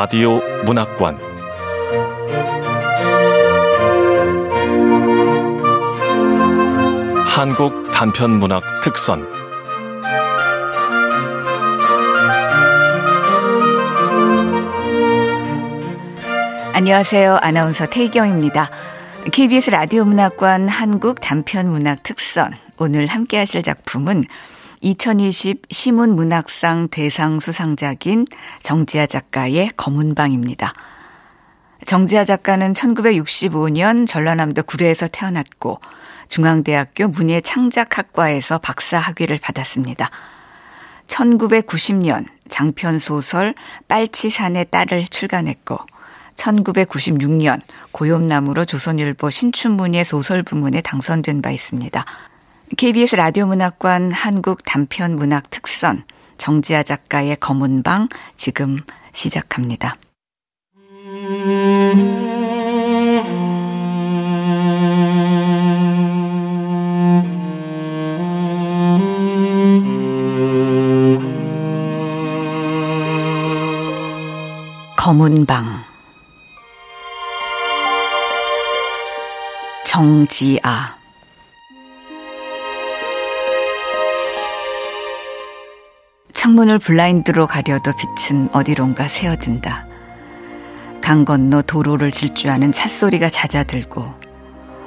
라디오 0.00 0.40
문학관 0.64 1.18
한국 7.26 7.92
단편 7.92 8.30
문학 8.38 8.62
특선 8.82 9.28
안녕하세요. 16.72 17.36
아나운서 17.42 17.84
태희경입니다. 17.84 18.70
KBS 19.30 19.68
라디오 19.68 20.06
문학관 20.06 20.66
한국 20.70 21.20
단편 21.20 21.68
문학 21.68 22.02
특선 22.02 22.54
오늘 22.78 23.04
함께 23.06 23.36
하실 23.36 23.62
작품은 23.62 24.24
2020 24.80 25.62
시문문학상 25.70 26.88
대상 26.88 27.38
수상작인 27.38 28.26
정지아 28.60 29.06
작가의 29.06 29.70
검은 29.76 30.14
방입니다. 30.14 30.72
정지아 31.84 32.24
작가는 32.24 32.72
1965년 32.72 34.06
전라남도 34.06 34.62
구례에서 34.62 35.06
태어났고 35.06 35.80
중앙대학교 36.28 37.08
문예창작학과에서 37.08 38.58
박사 38.58 38.98
학위를 38.98 39.38
받았습니다. 39.38 40.10
1990년 41.08 42.26
장편 42.48 42.98
소설 42.98 43.54
빨치산의 43.88 44.66
딸을 44.70 45.08
출간했고 45.08 45.78
1996년 46.36 47.60
고엽나무로 47.92 48.64
조선일보 48.64 49.28
신춘문예 49.28 50.04
소설 50.04 50.42
부문에 50.42 50.80
당선된 50.80 51.42
바 51.42 51.50
있습니다. 51.50 52.04
KBS 52.76 53.16
라디오 53.16 53.46
문학관 53.46 54.12
한국 54.12 54.64
단편 54.64 55.16
문학 55.16 55.50
특선 55.50 56.04
정지아 56.38 56.84
작가의 56.84 57.36
검은 57.40 57.82
방 57.82 58.08
지금 58.36 58.78
시작합니다. 59.12 59.96
검은 74.96 75.44
방 75.44 75.84
정지아 79.84 80.99
창문을 86.40 86.78
블라인드로 86.78 87.46
가려도 87.46 87.92
빛은 87.92 88.48
어디론가 88.54 89.08
새어든다. 89.08 89.86
강 91.02 91.26
건너 91.26 91.60
도로를 91.60 92.10
질주하는 92.10 92.72
찻소리가 92.72 93.28
잦아들고 93.28 94.06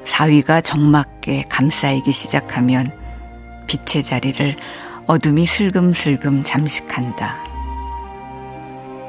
사위가 0.04 0.62
적막게 0.62 1.46
감싸이기 1.50 2.12
시작하면 2.12 2.92
빛의 3.68 4.02
자리를 4.02 4.56
어둠이 5.06 5.46
슬금슬금 5.46 6.42
잠식한다. 6.42 7.38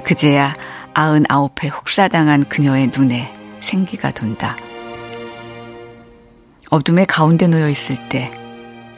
그제야 0.05 0.53
아흔아홉에 0.92 1.69
혹사당한 1.69 2.45
그녀의 2.45 2.91
눈에 2.95 3.33
생기가 3.62 4.11
돈다. 4.11 4.58
어둠의 6.69 7.06
가운데 7.06 7.47
놓여 7.47 7.70
있을 7.70 8.11
때 8.11 8.31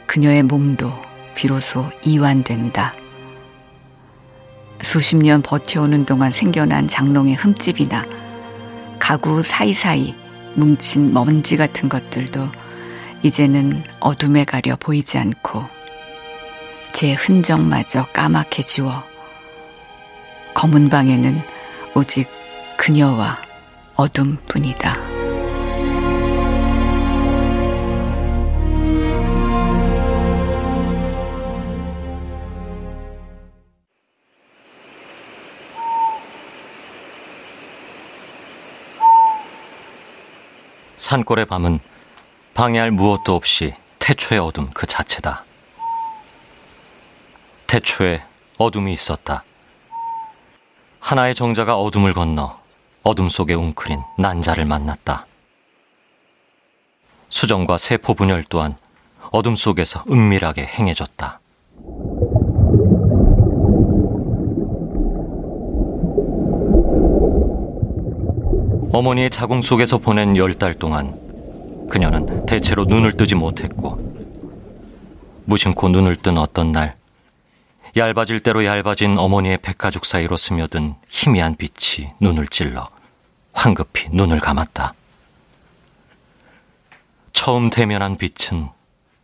그녀의 0.05 0.43
몸도 0.43 0.91
비로소 1.33 1.89
이완된다. 2.03 3.06
수십 4.81 5.17
년 5.17 5.41
버텨오는 5.41 6.05
동안 6.05 6.31
생겨난 6.31 6.87
장롱의 6.87 7.35
흠집이나 7.35 8.05
가구 8.99 9.43
사이사이 9.43 10.15
뭉친 10.55 11.13
먼지 11.13 11.57
같은 11.57 11.89
것들도 11.89 12.49
이제는 13.23 13.83
어둠에 13.99 14.43
가려 14.43 14.75
보이지 14.75 15.17
않고 15.17 15.63
제 16.93 17.13
흔적마저 17.13 18.05
까맣게 18.07 18.63
지워 18.63 19.03
검은 20.53 20.89
방에는 20.89 21.41
오직 21.95 22.27
그녀와 22.77 23.39
어둠뿐이다. 23.95 25.16
산골의 41.07 41.45
밤은 41.45 41.79
방해할 42.53 42.91
무엇도 42.91 43.33
없이 43.33 43.73
태초의 43.99 44.41
어둠 44.41 44.69
그 44.71 44.85
자체다. 44.85 45.45
태초에 47.65 48.25
어둠이 48.57 48.91
있었다. 48.91 49.45
하나의 50.99 51.33
정자가 51.33 51.77
어둠을 51.77 52.13
건너 52.13 52.59
어둠 53.03 53.29
속에 53.29 53.53
웅크린 53.53 54.01
난자를 54.17 54.65
만났다. 54.65 55.27
수정과 57.29 57.77
세포 57.77 58.13
분열 58.13 58.43
또한 58.43 58.77
어둠 59.31 59.55
속에서 59.55 60.03
은밀하게 60.11 60.65
행해졌다. 60.65 61.39
어머니의 68.97 69.29
자궁 69.29 69.61
속에서 69.61 69.99
보낸 69.99 70.35
열 70.37 70.55
달 70.55 70.73
동안 70.73 71.19
그녀는 71.87 72.47
대체로 72.47 72.83
눈을 72.85 73.15
뜨지 73.15 73.35
못했고 73.35 73.99
무심코 75.45 75.89
눈을 75.89 76.15
뜬 76.15 76.39
어떤 76.39 76.71
날 76.71 76.97
얇아질 77.95 78.39
대로 78.39 78.65
얇아진 78.65 79.19
어머니의 79.19 79.59
백가죽 79.59 80.03
사이로 80.03 80.35
스며든 80.35 80.95
희미한 81.09 81.55
빛이 81.55 82.11
눈을 82.19 82.47
찔러 82.47 82.89
황급히 83.53 84.07
눈을 84.11 84.39
감았다. 84.39 84.95
처음 87.33 87.69
대면한 87.69 88.17
빛은 88.17 88.69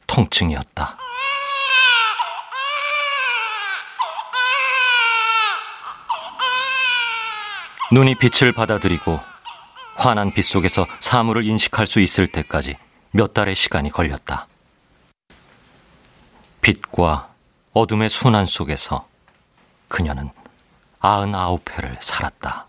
통증이었다. 0.05 0.97
눈이 7.91 8.15
빛을 8.19 8.51
받아들이고 8.51 9.32
환한 9.95 10.31
빛 10.31 10.43
속에서 10.43 10.85
사물을 10.99 11.45
인식할 11.45 11.87
수 11.87 11.99
있을 11.99 12.27
때까지 12.27 12.77
몇 13.11 13.33
달의 13.33 13.55
시간이 13.55 13.89
걸렸다. 13.89 14.47
빛과 16.61 17.29
어둠의 17.73 18.09
순환 18.09 18.45
속에서 18.45 19.07
그녀는 19.87 20.29
아흔아홉 20.99 21.69
해를 21.71 21.97
살았다. 21.99 22.67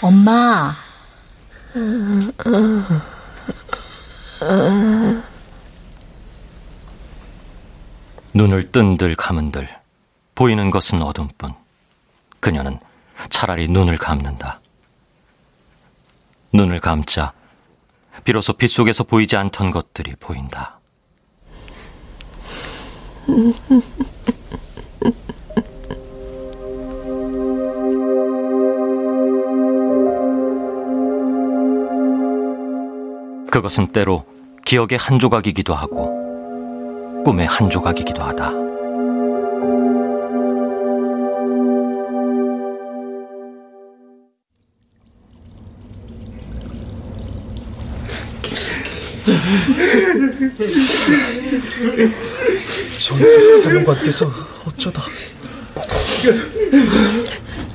엄마. 0.00 0.74
눈을 8.32 8.72
뜬들 8.72 9.16
감은들 9.16 9.68
보이는 10.34 10.70
것은 10.70 11.02
어둠뿐. 11.02 11.59
그녀는 12.40 12.78
차라리 13.28 13.68
눈을 13.68 13.98
감는다. 13.98 14.60
눈을 16.52 16.80
감자 16.80 17.32
비로소 18.24 18.54
빛 18.54 18.68
속에서 18.68 19.04
보이지 19.04 19.36
않던 19.36 19.70
것들이 19.70 20.14
보인다. 20.16 20.80
그것은 33.50 33.88
때로 33.88 34.24
기억의 34.64 34.98
한 34.98 35.18
조각이기도 35.18 35.74
하고 35.74 37.22
꿈의 37.24 37.46
한 37.46 37.68
조각이기도 37.68 38.22
하다. 38.22 38.69
전투 52.98 53.62
사령관께서 53.62 54.30
어쩌다 54.66 55.02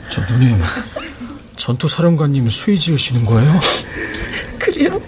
전우님 0.10 0.62
전투 1.56 1.88
사령관님 1.88 2.50
수위 2.50 2.80
지으시는 2.80 3.26
거예요? 3.26 3.60
그래요? 4.60 5.02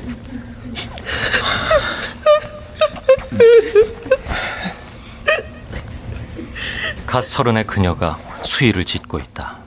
갓 7.06 7.24
서른의 7.24 7.66
그녀가 7.66 8.20
수위를 8.44 8.86
짓고 8.86 9.20
있다. 9.20 9.60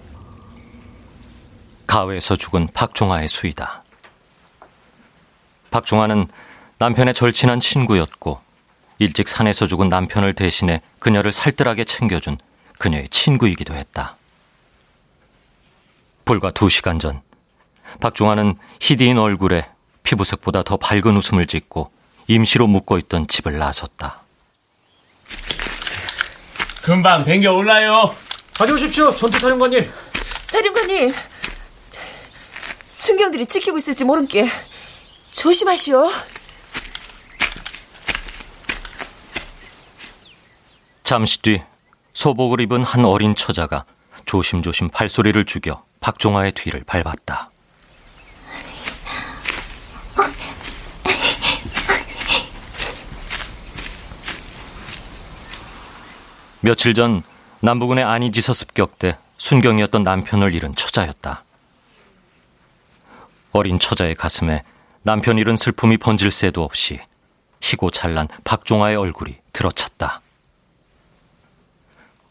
가외에서 1.86 2.36
죽은 2.36 2.68
박종아의 2.72 3.28
수위다. 3.28 3.82
박종아는 5.70 6.28
남편의 6.80 7.12
절친한 7.12 7.60
친구였고 7.60 8.40
일찍 8.98 9.28
산에서 9.28 9.66
죽은 9.66 9.90
남편을 9.90 10.32
대신해 10.32 10.80
그녀를 10.98 11.30
살뜰하게 11.30 11.84
챙겨준 11.84 12.38
그녀의 12.78 13.10
친구이기도 13.10 13.74
했다. 13.74 14.16
불과 16.24 16.50
두 16.50 16.70
시간 16.70 16.98
전 16.98 17.20
박종아는 18.00 18.56
희디인 18.80 19.18
얼굴에 19.18 19.68
피부색보다 20.04 20.62
더 20.62 20.78
밝은 20.78 21.14
웃음을 21.18 21.46
짓고 21.46 21.90
임시로 22.28 22.66
묵고 22.66 22.96
있던 22.96 23.28
집을 23.28 23.58
나섰다. 23.58 24.22
금방 26.82 27.24
댕겨 27.24 27.52
올라요. 27.52 28.14
가져오십시오, 28.56 29.10
전투사령관님. 29.10 29.92
사령관님, 30.46 31.12
순경들이 32.88 33.44
지키고 33.44 33.76
있을지 33.76 34.04
모른게 34.04 34.48
조심하시오. 35.32 36.39
잠시 41.10 41.42
뒤 41.42 41.60
소복을 42.12 42.60
입은 42.60 42.84
한 42.84 43.04
어린 43.04 43.34
처자가 43.34 43.84
조심조심 44.26 44.90
발소리를 44.90 45.44
죽여 45.44 45.82
박종아의 45.98 46.52
뒤를 46.52 46.84
밟았다. 46.84 47.50
며칠 56.60 56.94
전 56.94 57.24
남부군의 57.58 58.04
안이지서 58.04 58.52
습격 58.52 59.00
때 59.00 59.18
순경이었던 59.38 60.04
남편을 60.04 60.54
잃은 60.54 60.76
처자였다. 60.76 61.42
어린 63.50 63.80
처자의 63.80 64.14
가슴에 64.14 64.62
남편 65.02 65.38
잃은 65.38 65.56
슬픔이 65.56 65.96
번질 65.98 66.30
새도 66.30 66.62
없이 66.62 67.00
희고 67.60 67.90
찬란 67.90 68.28
박종아의 68.44 68.94
얼굴이 68.94 69.38
들어찼다. 69.52 70.22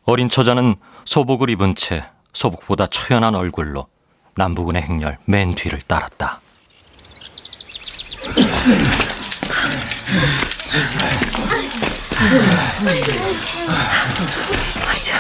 어린 0.09 0.27
처자는 0.27 0.75
소복을 1.05 1.51
입은 1.51 1.75
채 1.75 2.03
소복보다 2.33 2.87
초연한 2.87 3.35
얼굴로 3.35 3.87
남부군의 4.37 4.81
행렬 4.81 5.19
맨 5.25 5.53
뒤를 5.53 5.83
따랐다. 5.85 6.41
아, 14.87 14.95
저, 14.97 15.13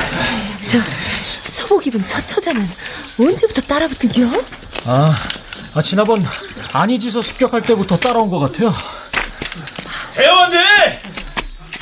저, 0.67 0.79
소복 1.43 1.85
입은 1.85 2.07
저 2.07 2.19
처자는 2.21 2.67
언제부터 3.19 3.61
따라붙은겨? 3.61 4.25
아, 4.87 5.15
아 5.75 5.81
지난번 5.83 6.25
안이지서 6.73 7.21
습격할 7.21 7.61
때부터 7.61 7.95
따라온 7.95 8.27
것 8.31 8.39
같아요. 8.39 8.73
대원들 10.15 10.59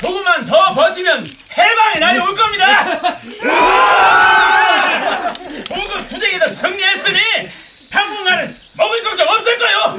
조금만 0.01 0.45
더 0.45 0.73
버티면 0.73 1.46
해방의 1.57 1.99
날이 1.99 2.19
올 2.19 2.35
겁니다. 2.35 2.99
고급 5.69 6.07
투쟁에서 6.07 6.47
승리했으니 6.47 7.19
당분간은 7.91 8.55
먹을 8.77 9.03
걱정 9.03 9.27
없을 9.27 9.57
거요. 9.57 9.97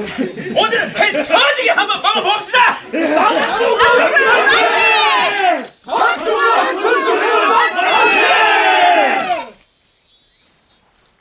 오늘은 0.55 0.97
회 0.97 1.11
터지게 1.23 1.71
한번 1.71 2.01
먹어봅시다. 2.01 2.79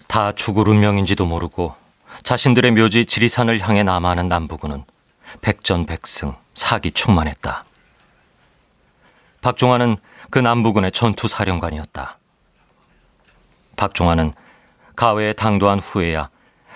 다 0.06 0.32
죽을 0.32 0.68
운명인지도 0.68 1.26
모르고 1.26 1.74
자신들의 2.22 2.70
묘지 2.72 3.06
지리산을 3.06 3.60
향해 3.60 3.82
남하는 3.82 4.28
남부군은 4.28 4.84
백전백승 5.40 6.36
사기 6.54 6.92
충만했다. 6.92 7.64
박종환은 9.40 9.96
그 10.30 10.38
남부군의 10.38 10.92
전투 10.92 11.28
사령관이었다. 11.28 12.18
박종환은 13.76 14.32
가외에 14.96 15.32
당도한 15.32 15.78
후에야 15.78 16.30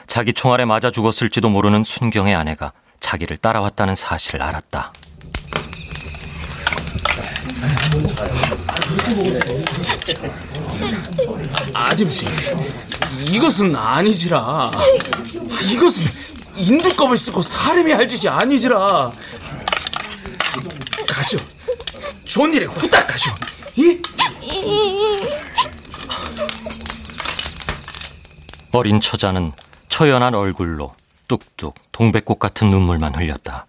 자기 0.06 0.32
총알에 0.32 0.64
맞아 0.64 0.90
죽었을지도 0.90 1.48
모르는 1.48 1.84
순경의 1.84 2.34
아내가 2.34 2.72
자기를 3.00 3.36
따라왔다는 3.38 3.94
사실을 3.94 4.42
알았다. 4.42 4.92
아줌씨, 11.74 12.26
이것은 13.30 13.74
아니지라. 13.74 14.70
이것은 15.72 16.06
인두껍을 16.56 17.16
쓰고 17.16 17.42
사람이 17.42 17.92
할 17.92 18.06
짓이 18.08 18.28
아니지라. 18.28 19.10
가시오. 22.32 22.42
좋은 22.42 22.54
일에 22.54 22.64
후딱 22.64 23.06
가시오. 23.06 23.32
이? 23.76 24.00
어린 28.72 29.00
처자는 29.00 29.52
처연한 29.90 30.34
얼굴로 30.34 30.94
뚝뚝 31.28 31.74
동백꽃 31.92 32.38
같은 32.38 32.70
눈물만 32.70 33.14
흘렸다. 33.14 33.66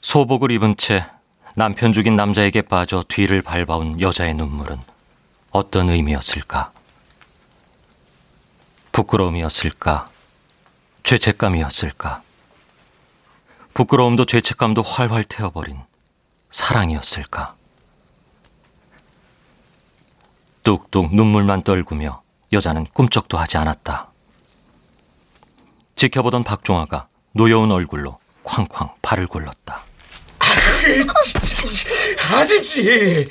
소복을 0.00 0.50
입은 0.52 0.76
채 0.78 1.06
남편 1.54 1.92
죽인 1.92 2.16
남자에게 2.16 2.62
빠져 2.62 3.04
뒤를 3.06 3.42
밟아온 3.42 4.00
여자의 4.00 4.34
눈물은 4.34 4.80
어떤 5.50 5.90
의미였을까? 5.90 6.72
부끄러움이었을까? 8.92 10.08
죄책감이었을까? 11.02 12.22
부끄러움도 13.74 14.24
죄책감도 14.24 14.82
활활 14.82 15.24
태워버린 15.24 15.85
사랑이었을까? 16.56 17.54
뚝뚝 20.62 21.14
눈물만 21.14 21.62
떨구며 21.62 22.22
여자는 22.50 22.86
꿈쩍도 22.94 23.36
하지 23.36 23.58
않았다. 23.58 24.10
지켜보던 25.96 26.44
박종아가 26.44 27.08
노여운 27.32 27.70
얼굴로 27.70 28.18
쾅쾅 28.42 28.94
발을 29.02 29.26
굴렀다. 29.26 29.82
아줌씨, 32.32 33.28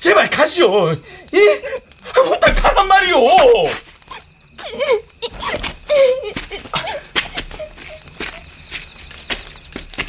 제발 0.00 0.28
가시오. 0.28 0.92
이? 0.92 1.60
후딱 2.12 2.56
가란 2.56 2.88
말이오. 2.88 3.18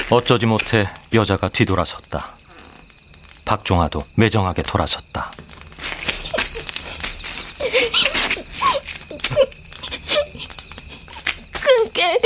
어쩌지 0.09 0.45
못해 0.47 0.89
여자가 1.13 1.49
뒤돌아섰다. 1.49 2.34
박종아도 3.45 4.03
매정하게 4.15 4.63
돌아섰다. 4.63 5.31
그게 11.51 12.19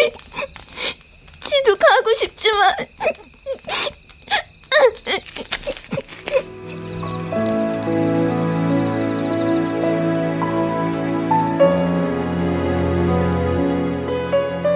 지도 1.42 1.76
가고 1.76 2.14
싶지만 2.16 2.74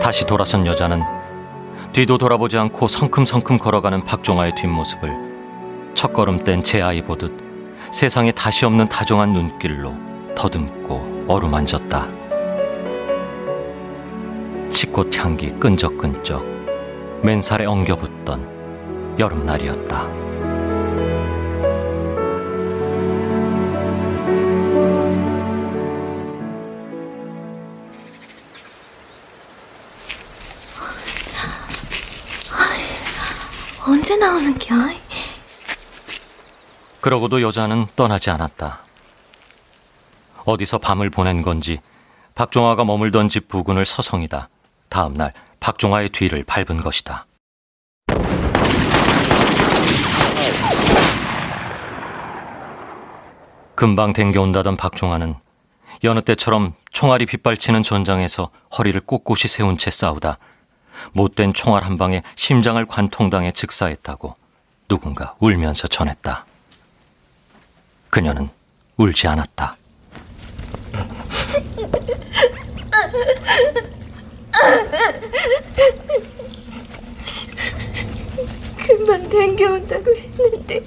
다시 0.02 0.26
돌아선 0.26 0.68
여자는 0.68 1.02
뒤도 1.94 2.18
돌아보지 2.18 2.58
않고 2.58 2.88
성큼성큼 2.88 3.58
걸어가는 3.58 4.04
박종아의 4.04 4.54
뒷모습을 4.56 5.33
첫걸음 5.96 6.44
뗀 6.44 6.64
제 6.64 6.82
아이 6.82 7.02
보듯 7.02 7.32
세상에 7.92 8.32
다시 8.32 8.66
없는 8.66 8.90
다정한 8.90 9.34
눈길로 9.34 9.94
더듬고 10.36 11.26
어루만졌다. 11.28 12.08
치꽃 14.70 15.18
향기 15.20 15.50
끈적끈적 15.50 16.46
맨살에 17.22 17.66
엉겨붙던 17.66 19.16
여름날이었다. 19.20 20.24
언제 33.86 34.16
나오는 34.16 34.54
겨? 34.58 34.76
그러고도 37.04 37.42
여자는 37.42 37.86
떠나지 37.98 38.30
않았다. 38.30 38.80
어디서 40.46 40.78
밤을 40.78 41.10
보낸 41.10 41.42
건지 41.42 41.82
박종화가 42.34 42.86
머물던 42.86 43.28
집 43.28 43.50
부근을 43.50 43.86
서성이다. 43.86 44.48
다음 44.88 45.14
날 45.14 45.34
박종화의 45.60 46.10
뒤를 46.10 46.46
밟은 46.46 46.80
것이다. 46.80 47.26
금방 53.76 54.14
댕겨온다던 54.14 54.78
박종환은 54.78 55.36
여느 56.06 56.22
때처럼 56.22 56.74
총알이 56.94 57.26
빗발치는 57.26 57.84
전장에서 57.84 58.50
허리를 58.78 59.02
꼿꼿이 59.02 59.50
세운 59.50 59.78
채 59.78 59.92
싸우다 59.92 60.38
못된 61.12 61.54
총알 61.54 61.84
한 61.84 61.98
방에 61.98 62.24
심장을 62.38 62.86
관통당해 62.86 63.52
즉사했다고 63.52 64.36
누군가 64.88 65.36
울면서 65.40 65.90
전했다. 65.90 66.46
그녀는 68.14 68.48
울지 68.98 69.28
않았다. 69.28 69.76
금방 78.86 79.28
댕겨온다고 79.28 80.16
했는데 80.16 80.84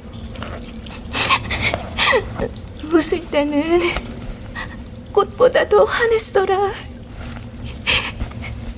웃을 2.93 3.21
때는 3.29 3.81
꽃보다 5.13 5.69
더 5.69 5.83
환했어라. 5.83 6.73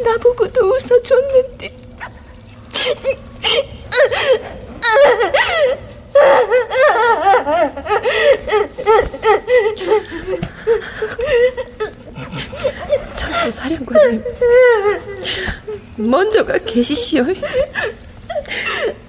나보고도 0.02 0.74
웃어줬는데. 0.74 1.76
전투 13.16 13.50
사령관님, 13.50 14.24
먼저가 15.96 16.58
계시시오. 16.58 17.24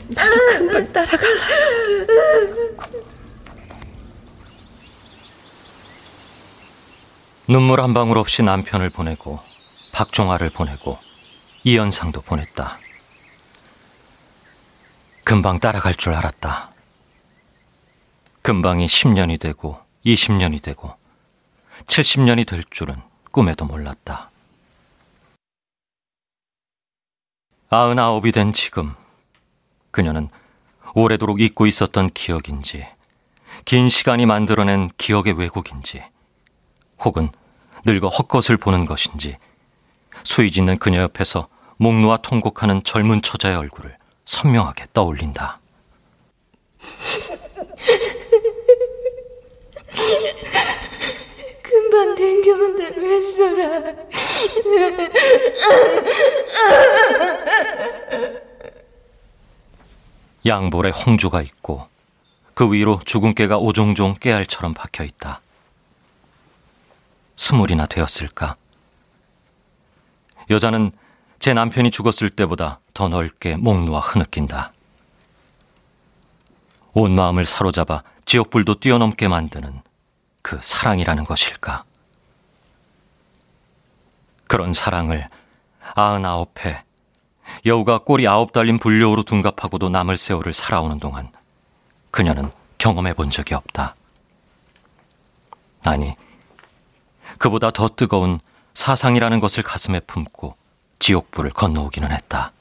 나도 0.10 0.40
금방 0.58 0.92
따라갈라. 0.92 1.40
눈물 7.48 7.82
한 7.82 7.94
방울 7.94 8.18
없이 8.18 8.44
남편을 8.44 8.90
보내고 8.90 9.40
박종아를 9.92 10.50
보내고 10.50 10.98
이현상도 11.64 12.22
보냈다. 12.22 12.78
금방 15.24 15.60
따라갈 15.60 15.94
줄 15.96 16.14
알았다. 16.14 16.72
금방이 18.42 18.86
10년이 18.88 19.40
되고 19.40 19.80
20년이 20.14 20.62
되고 20.62 20.94
70년이 21.86 22.48
될 22.48 22.64
줄은 22.70 22.96
꿈에도 23.32 23.66
몰랐다. 23.66 24.32
아흔아홉이 27.70 28.32
된 28.32 28.52
지금 28.52 28.96
그녀는 29.92 30.30
오래도록 30.96 31.40
잊고 31.40 31.68
있었던 31.68 32.10
기억인지 32.10 32.88
긴 33.66 33.90
시간이 33.90 34.26
만들어낸 34.26 34.90
기억의 34.98 35.34
왜곡인지 35.34 36.04
혹은 37.00 37.30
늙어 37.86 38.08
헛것을 38.08 38.58
보는 38.58 38.86
것인지 38.86 39.38
수위 40.24 40.52
짓는 40.52 40.80
그녀 40.80 41.02
옆에서 41.02 41.48
목 41.78 41.96
놓아 41.96 42.18
통곡하는 42.18 42.84
젊은 42.84 43.22
처자의 43.22 43.56
얼굴을 43.56 43.98
선명하게 44.26 44.88
떠올린다. 44.94 45.60
금방 51.62 52.16
댕겨온다고 52.16 53.02
했어라. 53.02 53.94
양볼에 60.46 60.92
홍조가 60.92 61.42
있고 61.44 61.88
그 62.54 62.72
위로 62.72 63.00
죽은 63.06 63.36
깨가 63.36 63.58
오종종 63.58 64.16
깨알처럼 64.20 64.74
박혀 64.74 65.04
있다. 65.04 65.42
스물이나 67.36 67.86
되었을까? 67.86 68.56
여자는 70.50 70.92
제 71.40 71.54
남편이 71.54 71.92
죽었을 71.92 72.30
때보다 72.30 72.80
더 72.94 73.08
넓게 73.08 73.56
목 73.56 73.84
놓아 73.86 74.00
흐느낀다. 74.00 74.74
온 76.94 77.16
마음을 77.16 77.46
사로잡아 77.46 78.04
지옥불도 78.30 78.76
뛰어넘게 78.76 79.28
만드는 79.28 79.82
그 80.44 80.60
사랑이라는 80.62 81.24
것일까? 81.24 81.84
그런 84.48 84.72
사랑을 84.72 85.28
아흔아홉 85.96 86.64
해 86.64 86.84
여우가 87.66 88.04
꼬리 88.04 88.28
아홉 88.28 88.54
달린 88.54 88.78
불려우로 88.78 89.24
둔갑하고도 89.24 89.90
남을 89.90 90.20
세월을 90.20 90.54
살아오는 90.54 91.00
동안 91.00 91.32
그녀는 92.12 92.52
경험해 92.78 93.16
본 93.16 93.32
적이 93.32 93.56
없다. 93.56 93.96
아니, 95.84 96.14
그보다 97.40 97.72
더 97.72 97.90
뜨거운 97.90 98.40
사상이라는 98.76 99.40
것을 99.40 99.64
가슴에 99.64 100.02
품고 100.02 100.56
지옥불을 101.00 101.50
건너오기는 101.50 102.12
했다. 102.12 102.52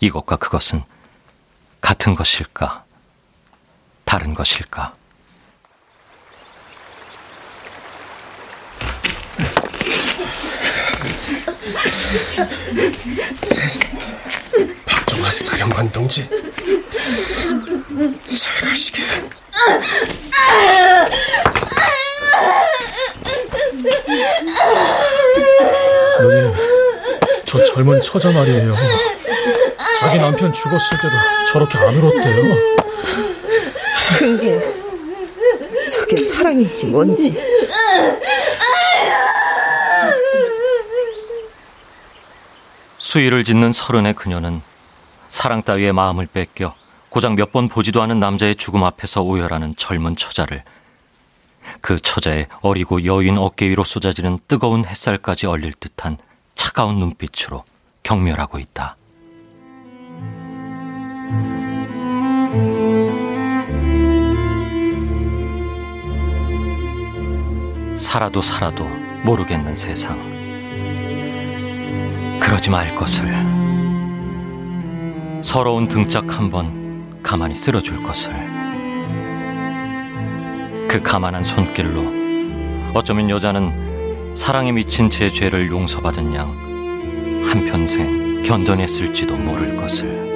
이것과 0.00 0.36
그것은 0.36 0.84
같은 1.80 2.14
것일까? 2.14 2.84
다른 4.08 4.32
것일까? 4.32 4.94
박종화 14.86 15.30
사령관 15.30 15.92
동지 15.92 16.26
잘 16.26 16.40
가시게 18.70 19.02
누님, 26.18 26.54
저 27.44 27.62
젊은 27.62 28.00
처자 28.00 28.30
말이에요. 28.30 28.72
자기 30.00 30.18
남편 30.18 30.50
죽었을 30.50 30.96
때도 30.96 31.14
저렇게 31.52 31.78
안 31.78 31.94
울었대요. 31.94 32.87
그게 34.16 34.60
저게 35.88 36.16
사랑인지 36.18 36.86
뭔지. 36.86 37.34
수위를 42.98 43.44
짓는 43.44 43.72
서른의 43.72 44.14
그녀는 44.14 44.60
사랑 45.28 45.62
따위의 45.62 45.92
마음을 45.92 46.26
뺏겨 46.26 46.74
고작 47.10 47.34
몇 47.34 47.52
번 47.52 47.68
보지도 47.68 48.02
않은 48.02 48.20
남자의 48.20 48.54
죽음 48.54 48.84
앞에서 48.84 49.22
오열하는 49.22 49.74
젊은 49.76 50.14
처자를 50.16 50.62
그 51.80 51.98
처자의 51.98 52.48
어리고 52.60 53.04
여인 53.04 53.38
어깨 53.38 53.68
위로 53.68 53.84
쏟아지는 53.84 54.38
뜨거운 54.48 54.84
햇살까지 54.84 55.46
얼릴 55.46 55.72
듯한 55.74 56.18
차가운 56.54 56.96
눈빛으로 56.98 57.64
경멸하고 58.02 58.58
있다. 58.58 58.96
살아도 68.08 68.40
살아도 68.40 68.86
모르겠는 69.22 69.76
세상. 69.76 70.18
그러지 72.40 72.70
말 72.70 72.94
것을. 72.94 73.30
서러운 75.42 75.88
등짝 75.88 76.38
한번 76.38 77.20
가만히 77.22 77.54
쓸어줄 77.54 78.02
것을. 78.02 78.32
그 80.88 81.02
가만한 81.02 81.44
손길로 81.44 82.94
어쩌면 82.94 83.28
여자는 83.28 84.34
사랑에 84.34 84.72
미친 84.72 85.10
제 85.10 85.30
죄를 85.30 85.68
용서받은 85.68 86.34
양 86.34 86.48
한평생 87.44 88.42
견뎌냈을지도 88.42 89.36
모를 89.36 89.76
것을. 89.76 90.27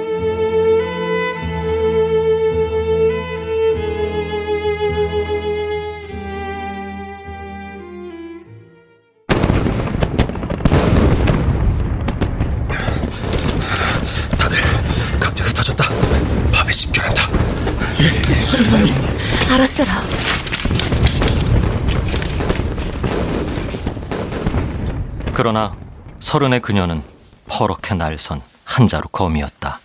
그러나 25.35 25.75
서른의 26.19 26.59
그녀는 26.61 27.03
퍼렇게 27.47 27.95
날선 27.95 28.41
한 28.65 28.87
자루 28.87 29.07
검이었다. 29.09 29.79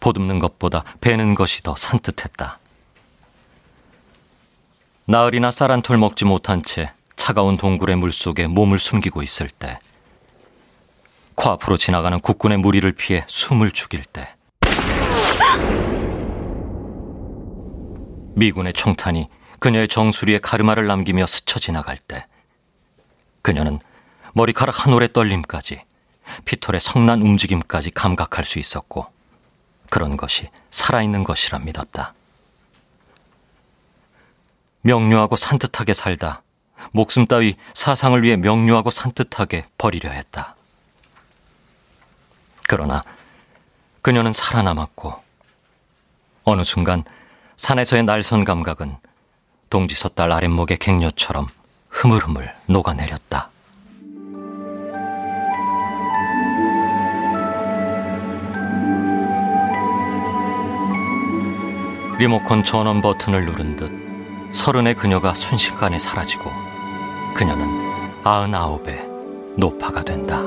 보듬는 0.00 0.40
것보다 0.40 0.84
베는 1.00 1.34
것이 1.34 1.62
더 1.62 1.76
산뜻했다. 1.76 2.58
나흘이나 5.06 5.50
쌀 5.50 5.70
한 5.70 5.82
톨 5.82 5.96
먹지 5.96 6.24
못한 6.24 6.62
채 6.62 6.92
차가운 7.16 7.56
동굴의 7.56 7.96
물 7.96 8.12
속에 8.12 8.48
몸을 8.48 8.80
숨기고 8.80 9.22
있을 9.22 9.48
때, 9.48 9.78
코앞으로 11.36 11.76
지나가는 11.76 12.18
국군의 12.18 12.58
무리를 12.58 12.90
피해 12.92 13.24
숨을 13.28 13.70
죽일 13.70 14.04
때, 14.04 14.34
미군의 18.34 18.72
총탄이 18.72 19.28
그녀의 19.60 19.86
정수리에 19.86 20.38
가르마를 20.38 20.88
남기며 20.88 21.26
스쳐 21.26 21.60
지나갈 21.60 21.96
때 21.96 22.26
그녀는 23.42 23.80
머리카락 24.34 24.86
한 24.86 24.94
올의 24.94 25.12
떨림까지 25.12 25.82
피톨의 26.44 26.80
성난 26.80 27.20
움직임까지 27.20 27.90
감각할 27.90 28.44
수 28.44 28.58
있었고 28.58 29.06
그런 29.90 30.16
것이 30.16 30.48
살아있는 30.70 31.24
것이라 31.24 31.58
믿었다. 31.58 32.14
명료하고 34.82 35.36
산뜻하게 35.36 35.92
살다 35.92 36.42
목숨 36.92 37.26
따위 37.26 37.56
사상을 37.74 38.20
위해 38.22 38.36
명료하고 38.36 38.90
산뜻하게 38.90 39.66
버리려 39.78 40.10
했다. 40.10 40.56
그러나 42.68 43.02
그녀는 44.00 44.32
살아남았고 44.32 45.14
어느 46.44 46.62
순간 46.64 47.04
산에서의 47.56 48.02
날선 48.04 48.44
감각은 48.44 48.96
동지서딸 49.70 50.32
아랫목의 50.32 50.78
갱녀처럼 50.78 51.48
흐물흐물 51.92 52.50
녹아내렸다. 52.66 53.50
리모컨 62.18 62.64
전원 62.64 63.00
버튼을 63.00 63.44
누른 63.44 63.76
듯 63.76 63.92
서른의 64.52 64.94
그녀가 64.94 65.34
순식간에 65.34 65.98
사라지고 65.98 66.50
그녀는 67.34 67.68
아흔아홉의 68.24 69.08
노파가 69.56 70.02
된다. 70.02 70.40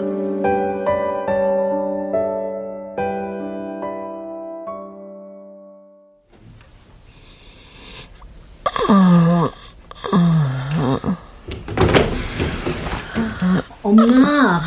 엄마. 13.97 14.61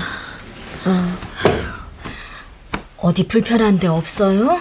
어디 2.96 3.28
불편한 3.28 3.78
데 3.78 3.86
없어요? 3.86 4.58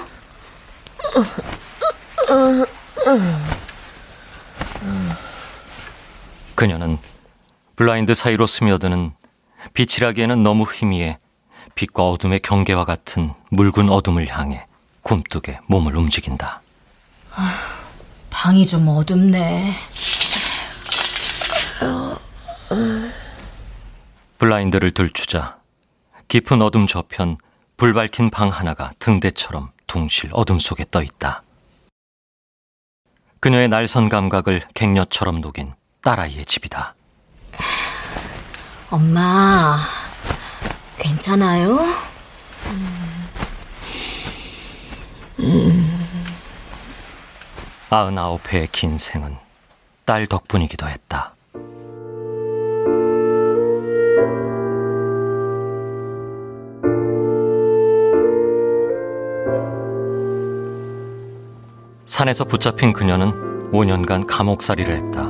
그녀는 6.55 6.97
블라인드 7.75 8.13
사이로 8.13 8.45
스며드는 8.45 9.13
빛이라기에는 9.73 10.43
너무 10.43 10.65
희미해 10.65 11.19
빛과 11.75 12.03
어둠의 12.03 12.39
경계와 12.41 12.85
같은 12.85 13.33
묽은 13.51 13.89
어둠을 13.89 14.27
향해 14.27 14.65
굼뜨게 15.03 15.59
몸을 15.67 15.95
움직인다. 15.95 16.61
방이 18.29 18.65
좀 18.65 18.87
어둡네. 18.87 19.73
블라인드를 24.37 24.91
들추자 24.91 25.57
깊은 26.27 26.61
어둠 26.61 26.87
저편 26.87 27.37
불 27.75 27.93
밝힌 27.93 28.29
방 28.29 28.49
하나가 28.49 28.91
등대처럼 28.99 29.71
둥실 29.87 30.29
어둠 30.33 30.59
속에 30.59 30.83
떠 30.91 31.01
있다. 31.01 31.43
그녀의 33.39 33.67
날선 33.69 34.09
감각을 34.09 34.63
갱녀처럼 34.73 35.41
녹인 35.41 35.73
딸아이의 36.01 36.45
집이다. 36.45 36.95
엄마, 38.89 39.77
괜찮아요? 40.97 41.79
아흔아홉 47.89 48.51
해의 48.51 48.67
긴 48.71 48.97
생은 48.97 49.37
딸 50.03 50.27
덕분이기도 50.27 50.87
했다. 50.87 51.36
산에서 62.17 62.45
붙잡힌 62.45 62.93
그녀는 62.93 63.69
5년간 63.69 64.25
감옥살이를 64.25 64.95
했다. 64.95 65.29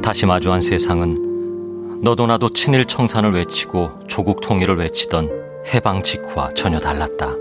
다시 0.00 0.24
마주한 0.24 0.60
세상은 0.60 2.00
너도 2.00 2.28
나도 2.28 2.50
친일 2.50 2.84
청산을 2.84 3.32
외치고 3.32 3.90
조국 4.06 4.40
통일을 4.40 4.76
외치던 4.76 5.30
해방 5.74 6.04
직후와 6.04 6.54
전혀 6.54 6.78
달랐다. 6.78 7.32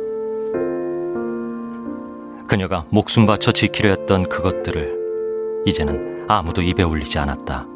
그녀가 2.47 2.85
목숨 2.89 3.27
바쳐 3.27 3.51
지키려 3.51 3.91
했던 3.91 4.27
그것들을 4.27 5.61
이제는 5.67 6.25
아무도 6.27 6.63
입에 6.63 6.81
올리지 6.81 7.19
않았다. 7.19 7.67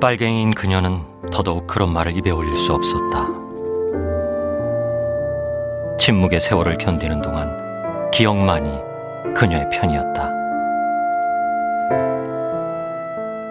빨갱이인 0.00 0.54
그녀는 0.54 1.02
더더욱 1.30 1.68
그런 1.68 1.92
말을 1.92 2.16
입에 2.16 2.32
올릴 2.32 2.56
수 2.56 2.72
없었다. 2.72 3.41
침묵의 6.02 6.40
세월을 6.40 6.78
견디는 6.78 7.22
동안 7.22 8.10
기억만이 8.10 8.72
그녀의 9.36 9.68
편이었다. 9.70 10.32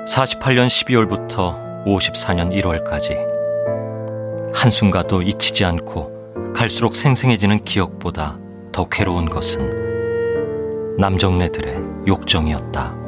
48년 0.05 0.67
12월부터 0.67 1.85
54년 1.85 2.51
1월까지 2.51 3.15
한순간도 4.53 5.21
잊히지 5.21 5.63
않고 5.63 6.51
갈수록 6.53 6.97
생생해지는 6.97 7.63
기억보다 7.63 8.37
더 8.73 8.85
괴로운 8.89 9.29
것은 9.29 10.97
남정네들의 10.97 12.05
욕정이었다. 12.05 13.00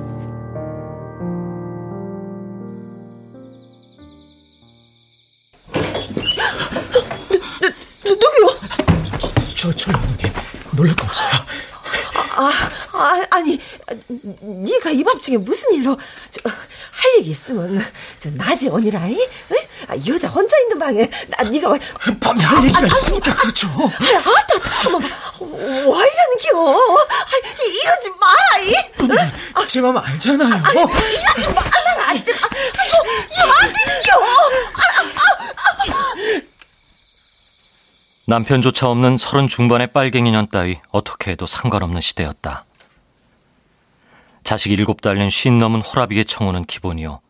네가 14.42 14.92
이 14.92 15.04
밤중에 15.04 15.38
무슨 15.38 15.74
일로 15.74 15.98
저, 16.32 16.42
할 16.50 17.18
얘기 17.18 17.30
있으면 17.32 17.84
저 18.20 18.30
낮에 18.32 18.70
오니라이? 18.70 19.18
아, 19.88 19.96
여자 20.08 20.28
혼자 20.28 20.58
있는 20.60 20.80
방에 20.80 21.10
나 21.28 21.44
네가 21.50 21.72
왜 21.72 21.80
밤에 22.20 22.44
할 22.44 22.64
얘기가 22.64 22.86
있으니까 22.86 23.36
그렇죠. 23.36 23.68
아, 23.68 23.82
아따, 24.30 24.88
어머, 24.90 24.98
와 25.90 26.06
이러는겨? 26.06 26.78
아, 26.78 27.64
이- 27.66 27.82
이러지 27.82 28.10
마라이. 28.20 28.74
누님, 29.00 29.32
제 29.68 29.82
마음 29.82 29.98
알잖아요. 29.98 30.54
아이, 30.64 30.74
이러지 30.76 31.48
말라라. 31.54 32.08
아이, 32.10 32.18
아이고, 32.18 32.98
이러면 33.32 33.56
안 33.62 33.74
되는겨. 33.74 34.14
남편조차 38.26 38.88
없는 38.90 39.18
서른 39.18 39.48
중반의 39.50 39.88
빨갱이년 39.92 40.48
따위 40.50 40.80
어떻게 40.92 41.32
해도 41.32 41.46
상관없는 41.46 42.00
시대였다. 42.02 42.66
자식 44.44 44.72
일곱 44.72 45.02
달린 45.02 45.30
쉰 45.30 45.58
넘은 45.58 45.82
호라비의 45.82 46.26
청혼은 46.26 46.66
기본이요. 46.66 47.22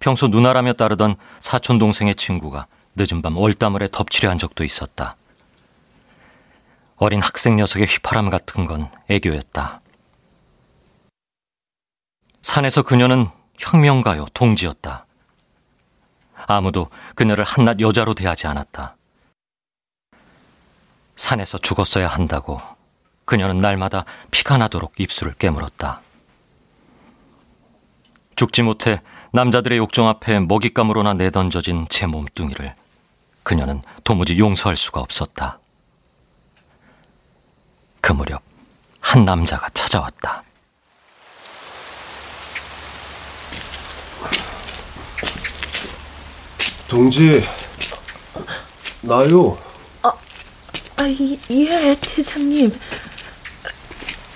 평소 0.00 0.28
누나라며 0.28 0.72
따르던 0.74 1.16
사촌 1.38 1.78
동생의 1.78 2.16
친구가 2.16 2.66
늦은 2.96 3.22
밤 3.22 3.36
월담을에 3.36 3.88
덮치려 3.92 4.30
한 4.30 4.38
적도 4.38 4.64
있었다. 4.64 5.16
어린 6.96 7.20
학생 7.20 7.56
녀석의 7.56 7.86
휘파람 7.86 8.30
같은 8.30 8.64
건 8.64 8.90
애교였다. 9.08 9.80
산에서 12.42 12.82
그녀는 12.82 13.28
혁명가요, 13.58 14.26
동지였다. 14.34 15.06
아무도 16.46 16.88
그녀를 17.14 17.44
한낱 17.44 17.80
여자로 17.80 18.14
대하지 18.14 18.46
않았다. 18.46 18.96
산에서 21.16 21.58
죽었어야 21.58 22.08
한다고 22.08 22.60
그녀는 23.24 23.58
날마다 23.58 24.04
피가 24.30 24.58
나도록 24.58 24.98
입술을 24.98 25.34
깨물었다. 25.34 26.03
죽지 28.36 28.62
못해 28.62 29.00
남자들의 29.32 29.78
욕정 29.78 30.08
앞에 30.08 30.40
먹잇감으로나 30.40 31.14
내던져진 31.14 31.86
제 31.88 32.06
몸뚱이를 32.06 32.74
그녀는 33.42 33.82
도무지 34.04 34.38
용서할 34.38 34.76
수가 34.76 35.00
없었다. 35.00 35.58
그 38.00 38.12
무렵 38.12 38.42
한 39.00 39.24
남자가 39.24 39.68
찾아왔다. 39.70 40.42
동지, 46.88 47.44
나요. 49.02 49.58
아, 50.96 51.06
이- 51.06 51.38
예, 51.50 51.96
대장님. 52.00 52.72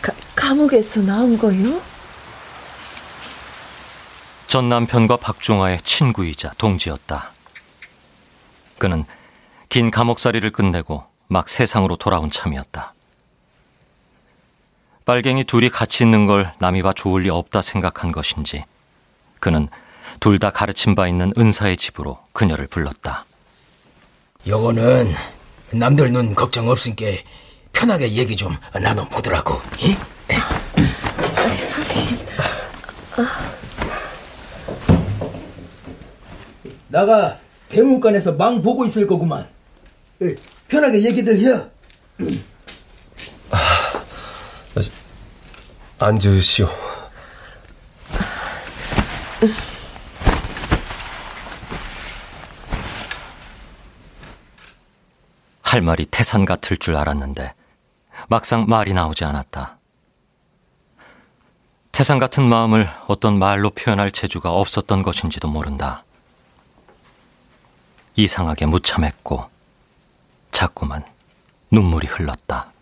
가, 0.02 0.12
감옥에서 0.34 1.00
나온 1.02 1.38
거요? 1.38 1.80
전 4.48 4.68
남편과 4.68 5.18
박종화의 5.18 5.78
친구이자 5.82 6.52
동지였다. 6.56 7.32
그는 8.78 9.04
긴 9.68 9.90
감옥살이를 9.90 10.50
끝내고 10.52 11.04
막 11.26 11.48
세상으로 11.48 11.96
돌아온 11.96 12.30
참이었다. 12.30 12.94
빨갱이 15.04 15.44
둘이 15.44 15.68
같이 15.68 16.02
있는 16.04 16.26
걸 16.26 16.52
남이 16.58 16.82
봐 16.82 16.92
좋을 16.94 17.22
리 17.22 17.30
없다 17.30 17.62
생각한 17.62 18.11
것인지 18.12 18.64
그는 19.40 19.68
둘 20.20 20.38
다 20.38 20.50
가르친 20.50 20.94
바 20.94 21.06
있는 21.06 21.32
은사의 21.37 21.76
집으로 21.76 22.18
그녀를 22.32 22.66
불렀다. 22.66 23.26
요거는 24.46 25.12
남들 25.72 26.11
눈 26.12 26.34
걱정 26.34 26.68
없으니까 26.68 27.04
편하게 27.72 28.11
얘기 28.12 28.34
좀 28.34 28.56
나눠보더라고. 28.72 29.61
이? 29.80 29.94
선생님. 31.56 32.26
나가 36.88 37.38
대문관에서 37.68 38.33
망 38.33 38.62
보고 38.62 38.85
있을 38.85 39.07
거구만. 39.07 39.48
에, 40.22 40.35
편하게 40.68 41.03
얘기들 41.05 41.38
해. 41.38 41.64
앉으시오. 45.98 46.68
할 55.62 55.83
말이 55.83 56.07
태산 56.07 56.46
같을 56.46 56.79
줄 56.79 56.96
알았는데 56.96 57.55
막상 58.29 58.64
말이 58.66 58.94
나오지 58.94 59.24
않았다. 59.24 59.77
태산 61.92 62.18
같은 62.18 62.44
마음을 62.44 62.88
어떤 63.07 63.38
말로 63.38 63.70
표현할 63.70 64.11
재주가 64.11 64.51
없었던 64.51 65.03
것인지도 65.03 65.48
모른다. 65.48 66.05
이상하게 68.18 68.66
무참했고 68.66 69.48
자꾸만 70.50 71.04
눈물이 71.70 72.09
흘렀다. 72.09 72.72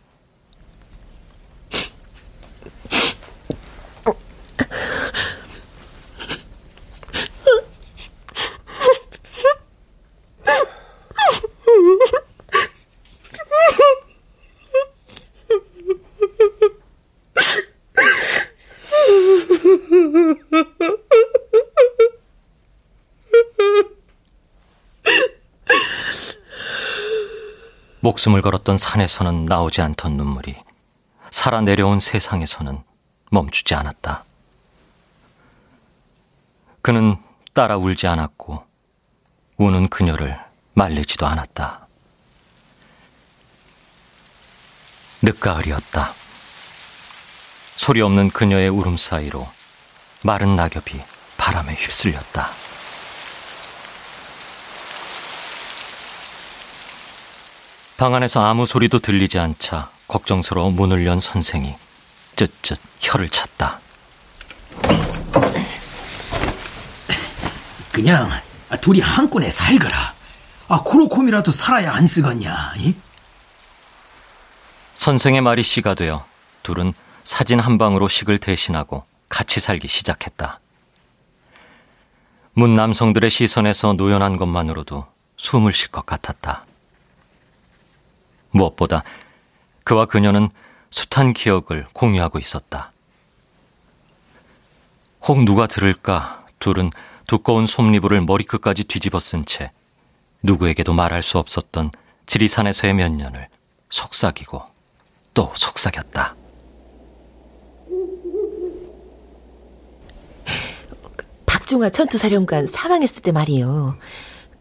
목숨을 28.27 28.43
걸었던 28.43 28.79
산에서는 28.79 29.47
나오지 29.47 29.83
않던 29.83 30.17
눈물이 30.17 30.57
살아 31.31 31.61
내려온 31.61 32.01
세상에서는 32.01 32.83
멈추지 33.31 33.75
않았다. 33.75 34.25
그는 36.83 37.17
따라 37.53 37.77
울지 37.77 38.07
않았고 38.07 38.65
우는 39.59 39.89
그녀를 39.89 40.41
말리지도 40.75 41.27
않았다. 41.27 41.87
늦가을이었다. 45.23 46.13
소리 47.77 48.01
없는 48.01 48.31
그녀의 48.31 48.69
울음 48.69 48.97
사이로 48.97 49.47
마른 50.23 50.57
낙엽이 50.57 51.01
바람에 51.37 51.75
휩쓸렸다. 51.75 52.66
방 57.97 58.15
안에서 58.15 58.45
아무 58.45 58.67
소리도 58.67 58.99
들리지 58.99 59.39
않자 59.39 59.91
걱정스러워 60.09 60.71
문을 60.71 61.07
연 61.07 61.21
선생이 61.21 61.75
쯧쯧 62.37 62.79
혀를 63.01 63.31
찼다. 63.31 63.81
그냥 67.91 68.29
둘이 68.83 69.01
한꺼에 69.01 69.51
살거라. 69.51 70.15
아, 70.69 70.83
코로콤이라도 70.83 71.51
살아야 71.51 71.95
안 71.95 72.07
쓰겠냐? 72.07 72.75
이? 72.77 72.95
선생의 74.95 75.41
말이 75.41 75.63
씨가 75.63 75.95
되어 75.95 76.27
둘은 76.63 76.93
사진 77.25 77.59
한 77.61 77.79
방으로 77.79 78.09
식을 78.09 78.39
대신하고 78.39 79.05
같이 79.31 79.61
살기 79.61 79.89
시작했다. 79.89 80.61
문 82.53 82.75
남성들의 82.75 83.31
시선에서 83.31 83.95
노연한 83.95 84.37
것만으로도 84.37 85.07
숨을 85.39 85.73
쉴 85.73 85.89
것 85.91 86.05
같았다. 86.05 86.65
무엇보다 88.57 89.05
그와 89.85 90.07
그녀는 90.07 90.49
숱한 90.91 91.33
기억을 91.33 91.87
공유하고 91.93 92.39
있었다. 92.39 92.93
혹 95.29 95.45
누가 95.45 95.67
들을까 95.67 96.45
둘은 96.59 96.91
두꺼운 97.27 97.67
솜니부를 97.67 98.21
머리끝까지 98.23 98.85
뒤집어 98.85 99.19
쓴 99.19 99.45
채 99.45 99.71
누구에게도 100.43 100.93
말할 100.93 101.23
수 101.23 101.39
없었던 101.39 101.91
지리산에서의 102.27 102.95
몇 102.95 103.11
년을 103.13 103.49
속삭이고 103.91 104.63
또 105.35 105.53
속삭였다. 105.55 106.35
박종화 111.47 111.91
전투사령관 111.91 112.67
사망했을 112.69 113.23
때 113.23 113.33
말이에요. 113.33 113.99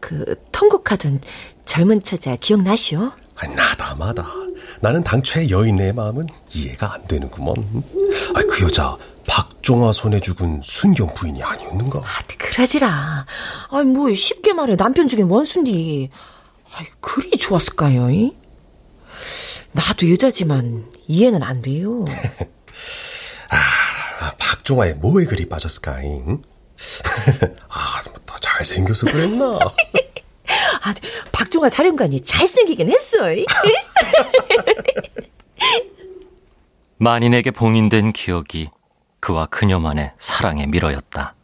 그 0.00 0.34
통곡하던 0.52 1.20
젊은 1.64 2.02
처자 2.02 2.36
기억나시오? 2.36 3.12
아, 3.36 3.46
나다마다. 3.46 4.26
나는 4.80 5.02
당초에 5.04 5.50
여인의 5.50 5.92
마음은 5.92 6.26
이해가 6.52 6.94
안 6.94 7.06
되는구먼. 7.06 7.54
아, 8.34 8.40
그 8.50 8.64
여자 8.64 8.96
박종화 9.28 9.92
손에 9.92 10.20
죽은 10.20 10.60
순경 10.62 11.12
부인이 11.14 11.42
아니었는가? 11.42 11.98
아, 11.98 12.04
그러지라. 12.38 13.26
아이, 13.70 13.84
뭐 13.84 14.12
쉽게 14.12 14.52
말해 14.52 14.76
남편 14.76 15.08
중에 15.08 15.22
원순디. 15.22 16.10
아이, 16.74 16.86
그리 17.00 17.30
좋았을까요? 17.36 18.10
이? 18.10 18.36
나도 19.72 20.10
여자지만 20.10 20.86
이해는 21.06 21.42
안 21.42 21.60
돼요. 21.60 22.04
아, 23.50 24.32
박종화에 24.38 24.94
뭐에 24.94 25.24
그리 25.26 25.48
빠졌을까? 25.48 26.02
잉? 26.02 26.42
아, 27.68 28.02
더 28.24 28.38
잘생겨서 28.38 29.06
그랬나? 29.06 29.58
아, 30.86 30.94
박종화 31.32 31.68
사령관이 31.68 32.20
잘생기긴 32.20 32.88
했어. 32.90 33.18
만인에게 36.98 37.50
봉인된 37.50 38.12
기억이 38.12 38.70
그와 39.18 39.46
그녀만의 39.46 40.12
사랑의 40.16 40.68
미러였다. 40.68 41.34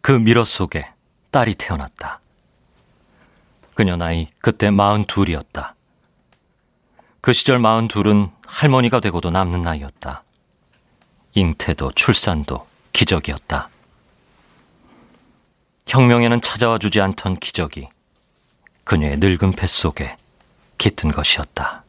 그 0.00 0.10
미러 0.10 0.42
속에 0.44 0.88
딸이 1.30 1.54
태어났다. 1.54 2.20
그녀 3.74 3.94
나이 3.94 4.26
그때 4.40 4.70
마흔 4.70 5.04
둘이었다. 5.04 5.76
그 7.20 7.32
시절 7.32 7.60
마흔 7.60 7.86
둘은 7.86 8.28
할머니가 8.44 8.98
되고도 8.98 9.30
남는 9.30 9.62
나이였다. 9.62 10.24
잉태도 11.34 11.92
출산도 11.92 12.66
기적이었다. 12.92 13.70
혁명에는 15.86 16.40
찾아와 16.40 16.78
주지 16.78 17.00
않던 17.00 17.36
기적이 17.36 17.88
그녀의 18.84 19.18
늙은 19.18 19.52
뱃속에 19.52 20.16
깃든 20.78 21.12
것이었다. 21.12 21.84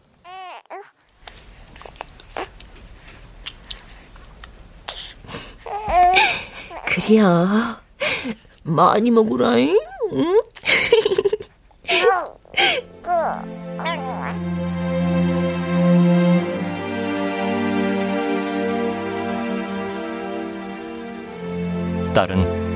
그래요. 6.85 7.47
많이 8.63 9.11
먹으라잉. 9.11 9.79
응? 10.13 10.39
딸은 22.13 22.66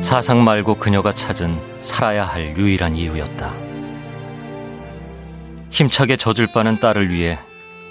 사상 0.00 0.42
말고 0.44 0.76
그녀가 0.76 1.12
찾은 1.12 1.82
살아야 1.82 2.24
할 2.24 2.56
유일한 2.56 2.96
이유였다. 2.96 3.54
힘차게 5.70 6.16
젖을 6.16 6.48
빠는 6.52 6.80
딸을 6.80 7.10
위해 7.10 7.38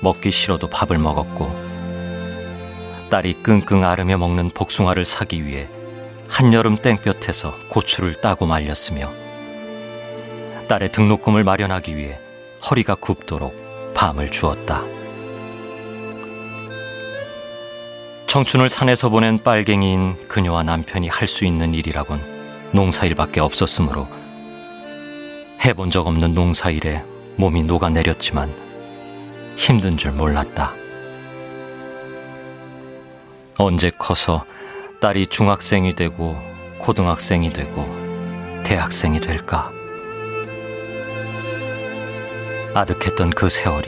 먹기 0.02 0.32
싫어도 0.32 0.70
밥을 0.70 0.98
먹었고, 0.98 1.70
딸이 3.10 3.44
끙끙 3.44 3.86
앓으며 3.86 4.18
먹는 4.18 4.50
복숭아를 4.50 5.06
사기 5.06 5.46
위해 5.46 5.68
한여름 6.28 6.78
땡볕에서 6.78 7.54
고추를 7.70 8.16
따고 8.16 8.46
말렸으며, 8.46 9.12
딸의 10.68 10.92
등록금을 10.92 11.44
마련하기 11.44 11.96
위해 11.96 12.20
허리가 12.70 12.96
굽도록 12.96 13.94
밤을 13.96 14.30
주었다. 14.30 14.84
청춘을 18.30 18.70
산에서 18.70 19.10
보낸 19.10 19.42
빨갱이인 19.42 20.28
그녀와 20.28 20.62
남편이 20.62 21.08
할 21.08 21.28
수 21.28 21.46
있는 21.46 21.74
일이라곤 21.74 22.70
농사일밖에 22.74 23.40
없었으므로 23.40 24.08
해본 25.66 25.90
적 25.90 26.06
없는 26.06 26.36
농사일에 26.36 27.04
몸이 27.38 27.64
녹아내렸지만 27.64 28.54
힘든 29.58 29.98
줄 29.98 30.12
몰랐다. 30.12 30.74
언제 33.58 33.90
커서 33.98 34.46
딸이 35.02 35.26
중학생이 35.26 35.96
되고 35.96 36.38
고등학생이 36.78 37.52
되고 37.52 37.84
대학생이 38.64 39.20
될까? 39.22 39.72
아득했던 42.76 43.32
그 43.32 43.50
세월이 43.50 43.88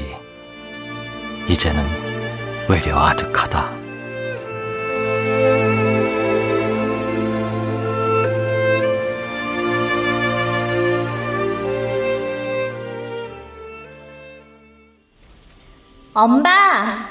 이제는 1.47 1.86
외려 2.67 2.97
아득하다. 2.97 3.81
엄마! 16.13 17.08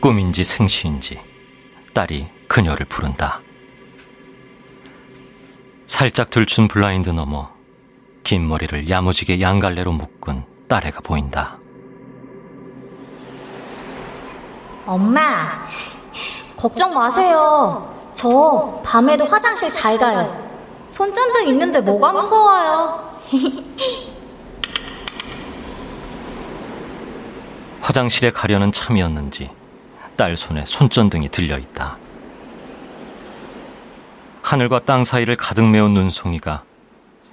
꿈인지 0.00 0.44
생시인지 0.44 1.20
딸이 1.94 2.28
그녀를 2.46 2.84
부른다. 2.86 3.40
살짝 5.86 6.28
들춘 6.28 6.68
블라인드 6.68 7.10
너머 7.10 7.50
긴 8.22 8.46
머리를 8.46 8.90
야무지게 8.90 9.40
양갈래로 9.40 9.92
묶은 9.92 10.44
딸애가 10.68 11.00
보인다. 11.00 11.56
엄마! 14.84 15.66
걱정 16.54 16.92
마세요. 16.92 18.10
저 18.14 18.80
밤에도 18.84 19.24
화장실 19.24 19.70
잘 19.70 19.98
가요. 19.98 20.45
손전등 20.88 21.48
있는데 21.48 21.80
뭐가 21.80 22.12
무서워요? 22.12 23.20
화장실에 27.80 28.30
가려는 28.30 28.72
참이었는지 28.72 29.50
딸 30.16 30.36
손에 30.36 30.64
손전등이 30.64 31.28
들려 31.28 31.58
있다. 31.58 31.98
하늘과 34.42 34.80
땅 34.80 35.04
사이를 35.04 35.36
가득 35.36 35.66
메운 35.66 35.94
눈송이가 35.94 36.64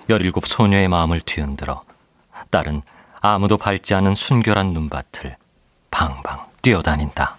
열일곱 0.09 0.47
소녀의 0.47 0.87
마음을 0.89 1.21
뒤흔들어 1.21 1.83
딸은 2.51 2.81
아무도 3.21 3.57
밟지 3.57 3.93
않은 3.93 4.15
순결한 4.15 4.73
눈밭을 4.73 5.37
방방 5.91 6.45
뛰어다닌다. 6.61 7.37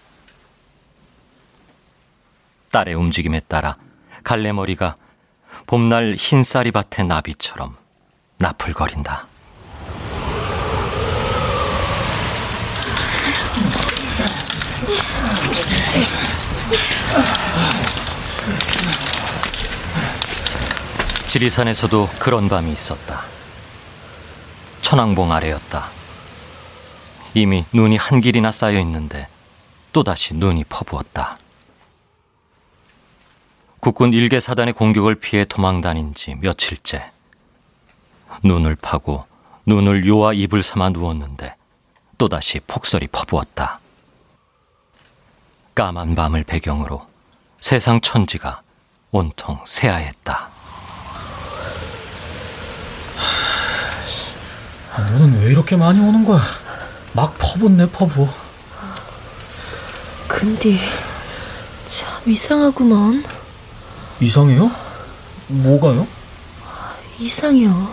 딸의 2.70 2.94
움직임에 2.94 3.40
따라 3.40 3.76
갈래머리가 4.22 4.96
봄날 5.66 6.14
흰쌀이 6.18 6.70
밭의 6.72 7.06
나비처럼 7.06 7.76
나풀거린다. 8.38 9.26
지리산에서도 21.26 22.08
그런 22.18 22.48
밤이 22.48 22.70
있었다. 22.70 23.22
천왕봉 24.82 25.32
아래였다. 25.32 25.88
이미 27.32 27.64
눈이 27.72 27.96
한 27.96 28.20
길이나 28.20 28.52
쌓여 28.52 28.78
있는데 28.80 29.26
또다시 29.92 30.34
눈이 30.34 30.64
퍼부었다. 30.64 31.38
국군 33.84 34.14
일개 34.14 34.40
사단의 34.40 34.72
공격을 34.72 35.16
피해 35.16 35.44
도망다닌 35.44 36.14
지 36.14 36.34
며칠째. 36.36 37.10
눈을 38.42 38.76
파고 38.76 39.26
눈을 39.66 40.06
요와 40.06 40.32
입을 40.32 40.62
삼아 40.62 40.88
누웠는데 40.88 41.54
또다시 42.16 42.60
폭설이 42.66 43.08
퍼부었다. 43.08 43.80
까만 45.74 46.14
밤을 46.14 46.44
배경으로 46.44 47.06
세상 47.60 48.00
천지가 48.00 48.62
온통 49.10 49.60
새하였다. 49.66 50.48
아, 54.94 54.98
너는 55.10 55.42
왜 55.42 55.50
이렇게 55.50 55.76
많이 55.76 56.00
오는 56.00 56.24
거야? 56.24 56.40
막 57.12 57.36
퍼붓네 57.36 57.90
퍼부. 57.90 58.26
근데 60.26 60.78
참 61.84 62.22
이상하구먼. 62.24 63.43
이상해요? 64.20 64.70
뭐가요? 65.48 66.06
이상해요. 67.18 67.88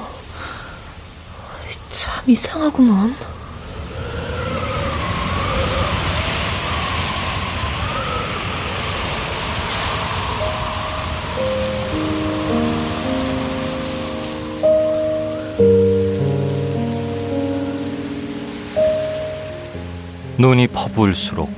참 1.90 2.24
이상하구먼. 2.28 3.16
눈이 20.38 20.70
퍼부을수록 20.70 21.52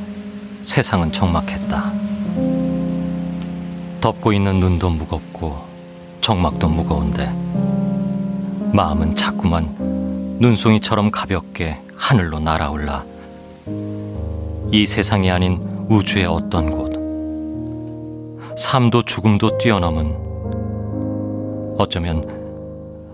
세상은 0.65 1.13
적막했다. 1.13 2.02
덮고 4.03 4.33
있는 4.33 4.59
눈도 4.59 4.89
무겁고 4.89 5.55
적막도 6.19 6.67
무거운데 6.67 7.31
마음은 8.73 9.15
자꾸만 9.15 9.73
눈송이처럼 10.41 11.09
가볍게 11.09 11.79
하늘로 11.95 12.41
날아올라 12.41 13.05
이 14.73 14.85
세상이 14.85 15.31
아닌 15.31 15.85
우주의 15.89 16.25
어떤 16.25 16.69
곳 16.69 16.91
삶도 18.59 19.03
죽음도 19.03 19.57
뛰어넘은 19.57 20.17
어쩌면 21.77 22.27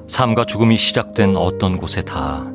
삶과 0.08 0.46
죽음이 0.46 0.76
시작된 0.76 1.38
어떤 1.38 1.78
곳에 1.78 2.02
다 2.02 2.48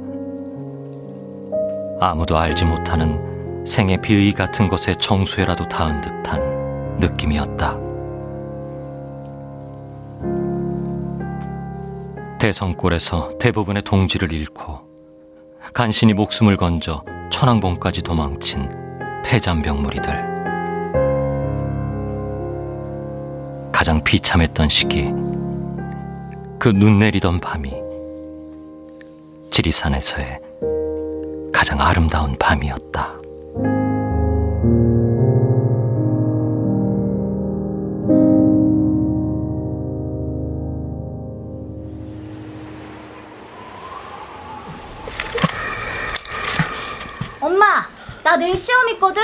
아무도 2.00 2.36
알지 2.36 2.64
못하는 2.64 3.64
생의 3.64 4.02
비의 4.02 4.32
같은 4.32 4.66
것에 4.68 4.96
정수에라도 4.96 5.68
닿은 5.68 6.00
듯한 6.00 6.98
느낌이었다. 6.98 7.83
대성골에서 12.44 13.38
대부분의 13.38 13.83
동지를 13.85 14.30
잃고 14.30 14.78
간신히 15.72 16.12
목숨을 16.12 16.59
건져 16.59 17.02
천왕봉까지 17.33 18.02
도망친 18.02 18.68
폐잔병무리들. 19.24 20.12
가장 23.72 24.04
비참했던 24.04 24.68
시기, 24.68 25.04
그 26.59 26.68
눈 26.68 26.98
내리던 26.98 27.40
밤이 27.40 27.72
지리산에서의 29.50 30.38
가장 31.50 31.80
아름다운 31.80 32.37
밤이었다. 32.38 33.23
있거든? 48.94 49.22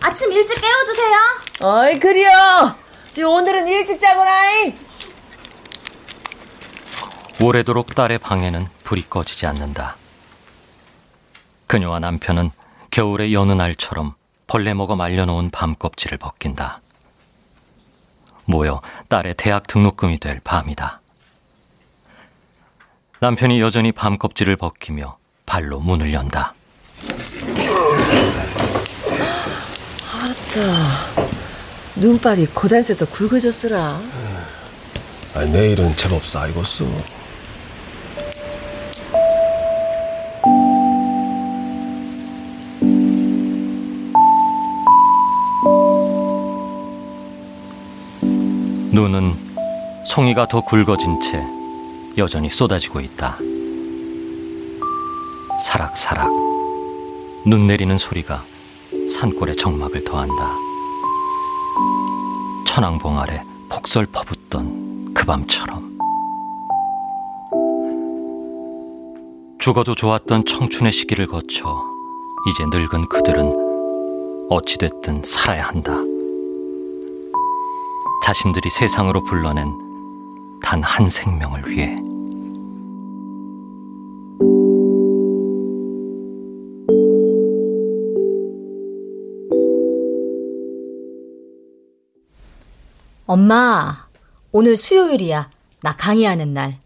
아침 0.00 0.32
일찍 0.32 0.60
깨워주세요. 0.60 1.18
어이, 1.62 1.98
그려. 1.98 2.76
지금 3.08 3.30
오늘은 3.30 3.66
일찍 3.68 3.98
자거라이. 4.00 4.74
오래도록 7.40 7.94
딸의 7.94 8.18
방에는 8.18 8.66
불이 8.84 9.08
꺼지지 9.08 9.46
않는다. 9.46 9.96
그녀와 11.66 12.00
남편은 12.00 12.50
겨울의 12.90 13.32
여느 13.32 13.52
날처럼 13.52 14.14
벌레 14.46 14.74
먹어 14.74 14.96
말려놓은 14.96 15.50
밤 15.50 15.74
껍질을 15.76 16.18
벗긴다. 16.18 16.80
모여 18.44 18.82
딸의 19.08 19.34
대학 19.36 19.66
등록금이 19.66 20.18
될 20.18 20.40
밤이다. 20.42 21.00
남편이 23.20 23.60
여전히 23.60 23.92
밤 23.92 24.18
껍질을 24.18 24.56
벗기며 24.56 25.18
발로 25.46 25.78
문을 25.78 26.12
연다. 26.12 26.54
아따, 30.50 31.28
눈발이 31.94 32.46
고단세도 32.46 33.06
굵어졌으라. 33.06 34.00
아, 35.34 35.44
내일은 35.44 35.94
제법 35.94 36.26
쌓이겠어. 36.26 36.84
눈은 48.92 49.34
송이가 50.04 50.48
더 50.48 50.62
굵어진 50.62 51.20
채 51.20 51.40
여전히 52.18 52.50
쏟아지고 52.50 53.00
있다. 53.00 53.38
사락사락 55.60 56.28
눈 57.46 57.68
내리는 57.68 57.96
소리가 57.96 58.49
산골의 59.10 59.56
정막을 59.56 60.04
더한다. 60.04 60.54
천왕봉 62.66 63.18
아래 63.18 63.42
폭설 63.68 64.06
퍼붓던 64.06 65.12
그 65.12 65.24
밤처럼 65.26 65.98
죽어도 69.58 69.94
좋았던 69.94 70.46
청춘의 70.46 70.92
시기를 70.92 71.26
거쳐 71.26 71.84
이제 72.48 72.64
늙은 72.72 73.08
그들은 73.08 74.46
어찌됐든 74.48 75.22
살아야 75.24 75.66
한다. 75.68 75.96
자신들이 78.24 78.70
세상으로 78.70 79.22
불러낸 79.24 79.76
단 80.62 80.82
한 80.82 81.08
생명을 81.08 81.68
위해. 81.68 82.09
엄마, 93.30 94.08
오늘 94.50 94.76
수요일이야. 94.76 95.50
나 95.82 95.92
강의하는 95.92 96.52
날. 96.52 96.80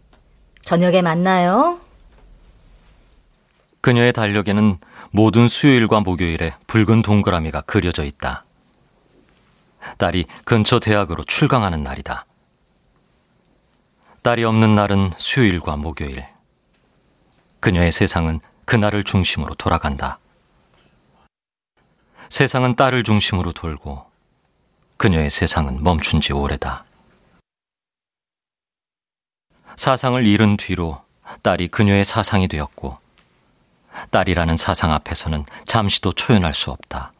저녁에 0.61 1.01
만나요. 1.01 1.81
그녀의 3.81 4.13
달력에는 4.13 4.77
모든 5.09 5.47
수요일과 5.47 6.01
목요일에 6.01 6.53
붉은 6.67 7.01
동그라미가 7.01 7.61
그려져 7.61 8.03
있다. 8.03 8.45
딸이 9.97 10.27
근처 10.43 10.77
대학으로 10.79 11.23
출강하는 11.23 11.81
날이다. 11.81 12.27
딸이 14.21 14.43
없는 14.43 14.75
날은 14.75 15.13
수요일과 15.17 15.77
목요일. 15.77 16.27
그녀의 17.59 17.91
세상은 17.91 18.39
그날을 18.65 19.03
중심으로 19.03 19.55
돌아간다. 19.55 20.19
세상은 22.29 22.75
딸을 22.75 23.03
중심으로 23.03 23.51
돌고 23.51 24.14
그녀의 24.97 25.29
세상은 25.29 25.83
멈춘 25.83 26.21
지 26.21 26.33
오래다. 26.33 26.85
사상을 29.75 30.25
잃은 30.25 30.57
뒤로 30.57 31.01
딸이 31.41 31.67
그녀의 31.67 32.05
사상이 32.05 32.47
되었고 32.47 32.97
딸이라는 34.11 34.57
사상 34.57 34.93
앞에서는 34.93 35.45
잠시도 35.65 36.13
초연할 36.13 36.53
수 36.53 36.71
없다. 36.71 37.11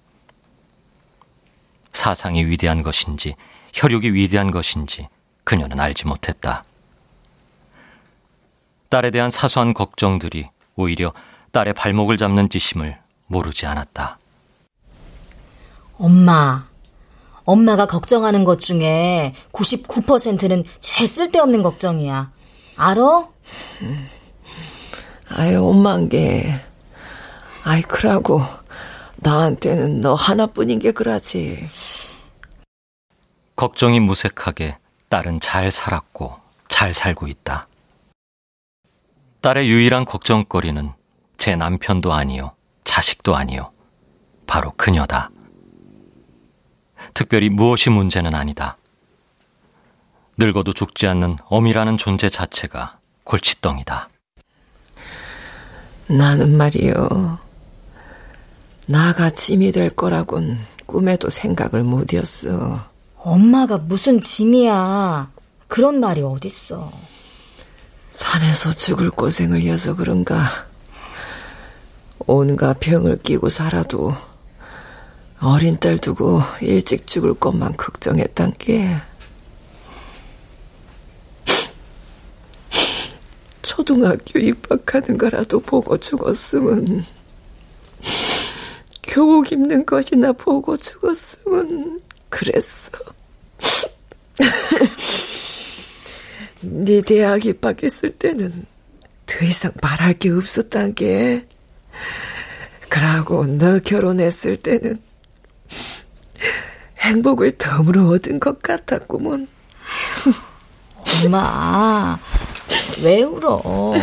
사상이 1.92 2.46
위대한 2.46 2.82
것인지 2.82 3.36
혈육이 3.74 4.14
위대한 4.14 4.52
것인지 4.52 5.08
그녀는 5.44 5.80
알지 5.80 6.08
못했다. 6.08 6.64
딸에 8.90 9.12
대한 9.12 9.30
사소한 9.30 9.74
걱정들이 9.74 10.50
오히려 10.76 11.14
딸의 11.52 11.74
발목을 11.74 12.18
잡는 12.18 12.50
짓임을 12.50 13.00
모르지 13.28 13.66
않았다. 13.66 14.20
엄마, 15.98 16.68
엄마가 17.46 17.86
걱정하는 17.86 18.44
것 18.44 18.60
중에 18.60 19.34
99%는 19.54 20.64
죄 20.80 21.06
쓸데없는 21.06 21.64
걱정이야. 21.64 22.32
알어? 22.76 23.32
아유, 25.30 25.64
엄마인 25.64 26.10
게. 26.10 26.60
아이, 27.64 27.82
그러고, 27.82 28.42
나한테는 29.18 30.02
너 30.02 30.14
하나뿐인 30.14 30.80
게 30.80 30.92
그러지. 30.92 31.64
걱정이 33.56 34.00
무색하게 34.00 34.78
딸은 35.10 35.40
잘 35.40 35.72
살았고 35.72 36.36
잘 36.68 36.94
살고 36.94 37.28
있다. 37.28 37.68
딸의 39.42 39.70
유일한 39.70 40.04
걱정거리는 40.06 40.92
제 41.38 41.56
남편도 41.56 42.12
아니요, 42.12 42.56
자식도 42.84 43.36
아니요, 43.36 43.72
바로 44.46 44.72
그녀다. 44.72 45.30
특별히 47.16 47.50
무엇이 47.50 47.90
문제는 47.90 48.36
아니다. 48.36 48.78
늙어도 50.38 50.74
죽지 50.74 51.08
않는 51.08 51.38
어미라는 51.46 51.98
존재 51.98 52.30
자체가 52.30 53.00
골칫덩이다. 53.24 54.10
나는 56.08 56.56
말이요. 56.58 57.40
나가 58.86 59.30
짐이 59.30 59.72
될 59.72 59.90
거라곤 59.90 60.60
꿈에도 60.86 61.30
생각을 61.30 61.84
못이었어. 61.84 62.78
엄마가 63.18 63.78
무슨 63.80 64.22
짐이야. 64.22 65.32
그런 65.68 66.02
말이 66.02 66.22
어딨어. 66.22 66.92
산에서 68.12 68.74
죽을 68.74 69.10
고생을 69.10 69.64
이어서 69.64 69.96
그런가. 69.96 70.68
온갖 72.28 72.78
병을 72.80 73.24
끼고 73.24 73.50
살아도 73.50 74.14
어린 75.46 75.80
딸 75.80 76.00
두고 76.00 76.42
일찍 76.60 77.06
죽을 77.06 77.36
것만 77.36 77.78
걱정했단 77.78 78.54
게. 78.58 78.96
초등학교 83.62 84.40
입학하는 84.40 85.20
거라도 85.20 85.60
보고 85.60 85.98
죽었으면 85.98 87.04
교복 89.04 89.52
입는 89.52 89.86
것이나 89.86 90.34
보고 90.34 90.76
죽었으면 90.76 92.02
그랬어. 92.30 92.90
네 96.62 97.02
대학 97.02 97.46
입학했을 97.46 98.14
때는 98.14 98.66
더 99.28 99.46
이상 99.46 99.72
말할 99.80 100.18
게 100.18 100.32
없었단 100.32 100.96
게. 100.96 101.46
그러고 102.90 103.46
너 103.46 103.78
결혼했을 103.78 104.58
때는 104.58 105.05
행복을 107.00 107.52
덤으로 107.58 108.10
얻은 108.10 108.40
것 108.40 108.62
같았구먼. 108.62 109.48
엄마, 111.24 112.18
왜 113.04 113.24
울어? 113.24 113.94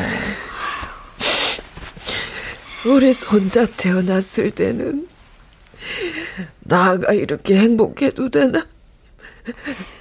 우리 2.85 3.13
손자 3.13 3.65
태어났을 3.67 4.51
때는 4.51 5.09
나가 6.61 7.13
이렇게 7.13 7.59
행복해도 7.59 8.29
되나? 8.31 8.67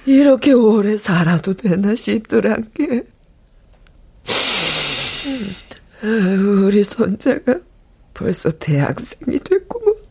이렇게 0.06 0.52
오래 0.52 0.96
살아도 0.96 1.54
되나 1.54 1.94
싶더란 1.94 2.70
게. 2.74 3.04
우리 6.02 6.82
손자가 6.84 7.60
벌써 8.14 8.50
대학생이 8.50 9.38
됐구먼. 9.40 10.01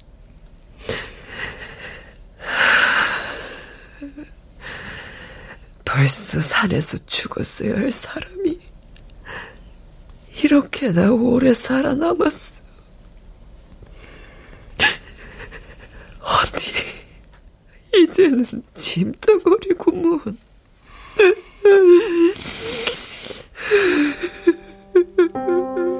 벌써 5.86 6.39
산에서 6.39 6.97
죽었어야 7.06 7.75
할 7.75 7.91
사람이 7.91 8.60
이렇게나 10.43 11.12
오래 11.12 11.54
살아남았어. 11.54 12.62
어디, 16.21 16.71
이제는 17.93 18.45
짐덩어리구먼. 18.73 20.37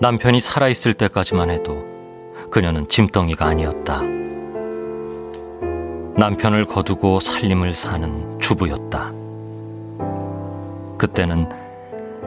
남편이 0.00 0.38
살아있을 0.38 0.94
때까지만 0.94 1.50
해도 1.50 1.84
그녀는 2.50 2.88
짐덩이가 2.88 3.46
아니었다. 3.46 4.00
남편을 6.16 6.66
거두고 6.66 7.18
살림을 7.18 7.74
사는 7.74 8.38
주부였다. 8.38 9.12
그때는 10.98 11.48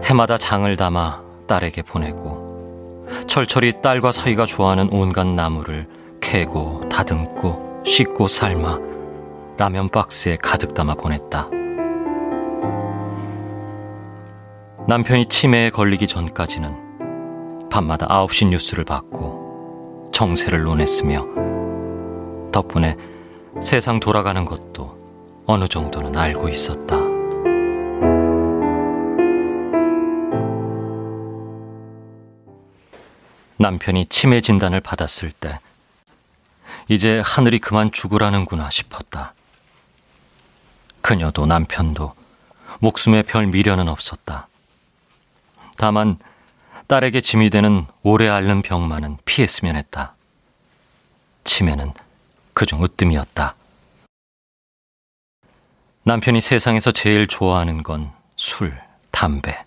해마다 0.04 0.38
장을 0.38 0.76
담아 0.76 1.24
딸에게 1.48 1.84
보내고 1.84 3.08
철철이 3.28 3.82
딸과 3.82 4.12
사이가 4.12 4.46
좋아하는 4.46 4.90
온갖 4.92 5.26
나무를 5.28 5.88
캐고 6.20 6.82
다듬고 6.90 7.84
씻고 7.86 8.28
삶아 8.28 8.80
라면 9.58 9.90
박스에 9.90 10.36
가득 10.36 10.74
담아 10.74 10.96
보냈다. 10.96 11.50
남편이 14.88 15.28
치매에 15.28 15.70
걸리기 15.70 16.08
전까지는 16.08 16.91
밤마다 17.72 18.06
9시 18.08 18.50
뉴스를 18.50 18.84
받고 18.84 20.12
정세를 20.14 20.64
논했으며 20.64 21.26
덕분에 22.52 22.98
세상 23.62 24.02
돌아가는 24.02 24.44
것도 24.44 25.44
어느 25.48 25.70
정도는 25.70 26.18
알고 26.18 26.50
있었다. 26.50 26.98
남편이 33.58 34.08
치매 34.08 34.42
진단을 34.42 34.82
받았을 34.82 35.32
때 35.32 35.60
이제 36.90 37.22
하늘이 37.24 37.60
그만 37.60 37.92
죽으라는구나 37.92 38.70
싶었다. 38.70 39.34
그녀도 41.02 41.46
남편도 41.46 42.14
목숨에 42.80 43.22
별 43.22 43.48
미련은 43.48 43.88
없었다. 43.88 44.50
다만 45.78 46.18
딸에게 46.92 47.22
짐이 47.22 47.52
되는 47.52 47.88
오래 48.04 48.28
앓는 48.28 48.64
병만은 48.64 49.18
피했으면 49.24 49.78
했다. 49.78 50.14
치매는 51.46 51.94
그중 52.54 52.84
으뜸이었다. 52.84 53.56
남편이 56.04 56.42
세상에서 56.42 56.92
제일 56.92 57.28
좋아하는 57.28 57.82
건 57.82 58.12
술, 58.36 58.78
담배, 59.10 59.64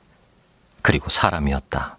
그리고 0.83 1.09
사람이었다. 1.09 1.97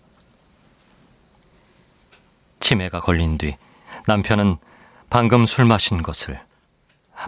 치매가 2.59 2.99
걸린 2.99 3.39
뒤 3.39 3.57
남편은 4.05 4.57
방금 5.09 5.47
술 5.47 5.65
마신 5.65 6.03
것을, 6.03 6.39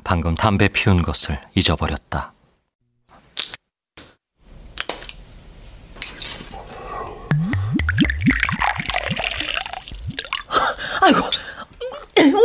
방금 0.04 0.36
담배 0.36 0.68
피운 0.68 1.02
것을 1.02 1.42
잊어버렸다. 1.56 2.34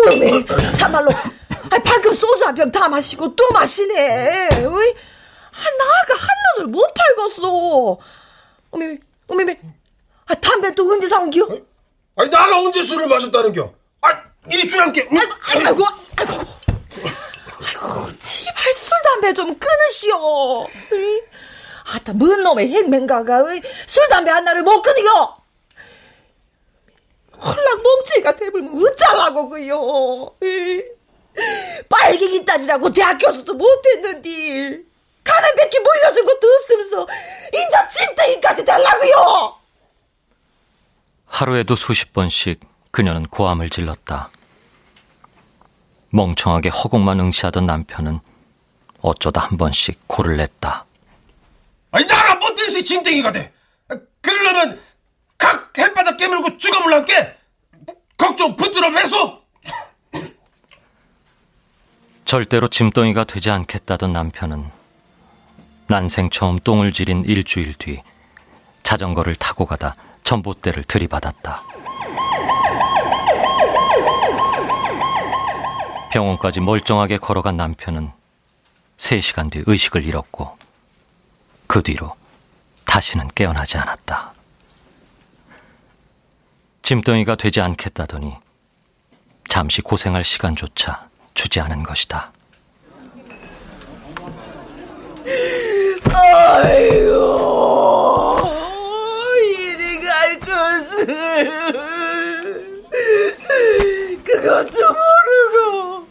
어메, 0.07 0.72
참말로. 0.74 1.11
아, 1.11 1.78
방금 1.84 2.14
소주 2.14 2.44
한 2.44 2.55
병 2.55 2.70
다 2.70 2.88
마시고 2.88 3.34
또 3.36 3.48
마시네. 3.50 4.48
어이? 4.64 4.94
한 5.53 5.76
나가 5.76 6.14
한 6.18 6.28
눈을 6.57 6.70
못 6.70 6.92
팔겠어. 6.94 7.98
어메, 8.70 8.98
어메, 9.28 9.59
아, 10.26 10.34
담배 10.34 10.74
또 10.74 10.90
언제 10.90 11.07
사온겨? 11.07 11.46
아니, 12.16 12.30
나가 12.30 12.59
언제 12.59 12.82
술을 12.82 13.07
마셨다는겨? 13.09 13.72
아, 14.03 14.09
이리 14.50 14.68
줄함께. 14.68 15.09
아이고, 15.11 15.34
아이고, 15.68 15.86
아이고. 16.16 16.32
아이고, 17.64 18.18
제발 18.18 18.74
술, 18.74 18.96
담배 19.05 19.32
좀 19.32 19.59
끊으시오. 19.59 20.16
어이? 20.64 21.22
아따, 21.94 22.12
뭔 22.14 22.42
놈의 22.42 22.68
행맹가가? 22.72 23.42
술, 23.86 24.09
담배 24.09 24.30
하나를 24.30 24.62
못 24.62 24.80
끊이요! 24.82 25.41
홀랑 27.45 27.82
멍청이가 27.82 28.36
돼불면 28.36 28.86
어쩌라고, 28.86 29.49
그요. 29.49 30.34
빨갱이 31.88 32.45
딸이라고 32.45 32.90
대학 32.90 33.18
교수도 33.18 33.55
못했는디. 33.55 34.84
가는 35.24 35.55
뺏기 35.57 35.78
물려준 35.78 36.24
것도 36.24 36.49
없으면서, 36.49 37.07
인자 37.53 37.86
침대기까지 37.86 38.64
달라고요! 38.64 39.57
하루에도 41.26 41.74
수십 41.74 42.12
번씩 42.12 42.61
그녀는 42.90 43.22
고함을 43.24 43.70
질렀다. 43.70 44.30
멍청하게 46.11 46.68
허공만 46.68 47.20
응시하던 47.20 47.64
남편은 47.64 48.20
어쩌다 49.01 49.40
한 49.40 49.57
번씩 49.57 50.07
코를 50.07 50.36
냈다. 50.36 50.84
아니, 51.93 52.07
나가 52.07 52.34
못돼서 52.34 52.82
짐댕이가 52.82 53.32
돼. 53.32 53.53
그러려면 54.20 54.80
각 55.43 55.76
햇바닥 55.76 56.16
깨물고 56.16 56.57
죽어물란게 56.57 57.36
걱정 58.16 58.55
붙들어 58.55 58.88
매소. 58.90 59.43
절대로 62.24 62.68
짐덩이가 62.68 63.24
되지 63.24 63.51
않겠다던 63.51 64.12
남편은 64.12 64.70
난생 65.88 66.30
처음 66.30 66.61
똥을 66.61 66.93
지린 66.93 67.24
일주일 67.24 67.74
뒤 67.74 68.01
자전거를 68.84 69.34
타고 69.34 69.66
가다 69.66 69.97
전봇대를 70.22 70.84
들이받았다. 70.84 71.62
병원까지 76.12 76.61
멀쩡하게 76.61 77.18
걸어간 77.18 77.57
남편은 77.57 78.12
3시간 78.97 79.51
뒤 79.51 79.64
의식을 79.66 80.05
잃었고 80.05 80.57
그 81.66 81.82
뒤로 81.82 82.14
다시는 82.84 83.28
깨어나지 83.34 83.78
않았다. 83.78 84.34
짐덩이가 86.93 87.36
되지 87.36 87.62
않겠다더니 87.62 88.36
잠시 89.49 89.80
고생할 89.80 90.24
시간조차 90.24 91.09
주지 91.32 91.59
않은 91.59 91.84
것이다. 91.84 92.30
아이고, 96.14 97.16
이리 99.57 100.01
갈 100.01 100.38
것을. 100.38 101.07
그것도 104.22 104.76
모르고, 104.93 106.07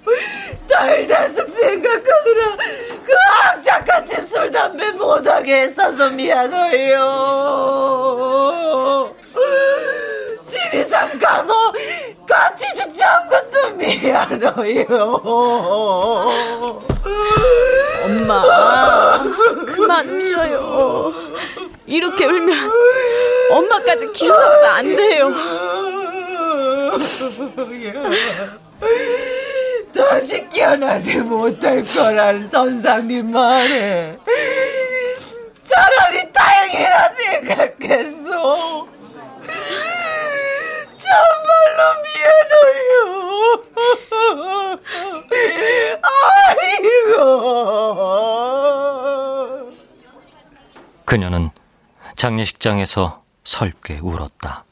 달달숙 0.68 1.48
생각하느라 1.48 2.58
그 3.06 3.14
악착같이 3.46 4.20
술, 4.20 4.50
담배 4.50 4.90
못하게 4.94 5.62
했어서 5.62 6.10
미안해요. 6.10 6.98
지리산 10.52 11.18
가서 11.18 11.54
같이 12.28 12.66
죽지 12.76 13.02
않은 13.04 13.30
것도 13.30 13.70
미안해요. 13.76 15.22
엄마, 18.06 19.24
그만 19.66 20.10
우셔요. 20.10 21.14
이렇게 21.86 22.26
울면 22.26 22.70
엄마까지 23.52 24.12
기운 24.12 24.36
없어 24.36 24.66
안 24.68 24.94
돼요. 24.96 25.32
다시 29.96 30.48
깨어나지 30.50 31.20
못할 31.20 31.84
거란 31.84 32.50
선상님 32.50 33.32
말에 33.32 34.18
차라리 35.64 36.32
다행이라 36.34 37.10
생각했어. 37.18 38.88
정말로 41.02 41.82
미안해요. 42.04 42.92
아이고. 47.12 47.62
그녀는 51.06 51.50
장례식장에서 52.16 53.24
설게 53.44 54.00
울었다. 54.00 54.64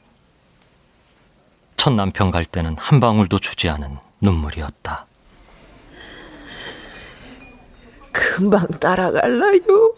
첫 1.76 1.92
남편 1.92 2.30
갈 2.30 2.44
때는 2.44 2.76
한 2.78 3.00
방울도 3.00 3.38
주지 3.38 3.68
않은 3.68 3.98
눈물이었다. 4.20 5.06
금방 8.12 8.66
따라갈라요. 8.78 9.94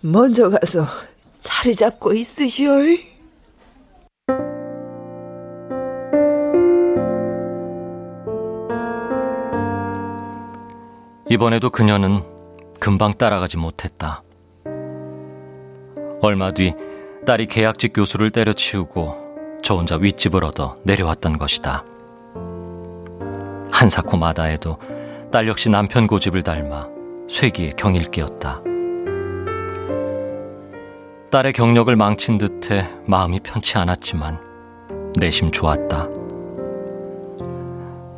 먼저 0.00 0.50
가서 0.50 0.86
자리 1.38 1.74
잡고 1.74 2.12
있으시오. 2.14 2.84
이 2.84 3.17
번에도 11.36 11.68
그녀는 11.68 12.22
금방 12.80 13.12
따라가지 13.12 13.58
못했다. 13.58 14.22
얼마 16.22 16.52
뒤 16.52 16.74
딸이 17.26 17.46
계약직 17.46 17.92
교수를 17.92 18.30
때려치우고 18.30 19.60
저 19.62 19.74
혼자 19.74 19.96
윗집을 19.96 20.42
얻어 20.44 20.76
내려왔던 20.84 21.36
것이다. 21.36 21.84
한사코 23.70 24.16
마다에도 24.16 24.78
딸 25.30 25.46
역시 25.46 25.68
남편 25.68 26.06
고집을 26.06 26.42
닮아 26.42 26.88
쇠기에 27.28 27.72
경일기였다. 27.76 28.62
딸의 31.30 31.52
경력을 31.52 31.94
망친 31.94 32.38
듯해 32.38 32.88
마음이 33.04 33.40
편치 33.40 33.76
않았지만 33.76 34.40
내심 35.18 35.52
좋았다. 35.52 36.08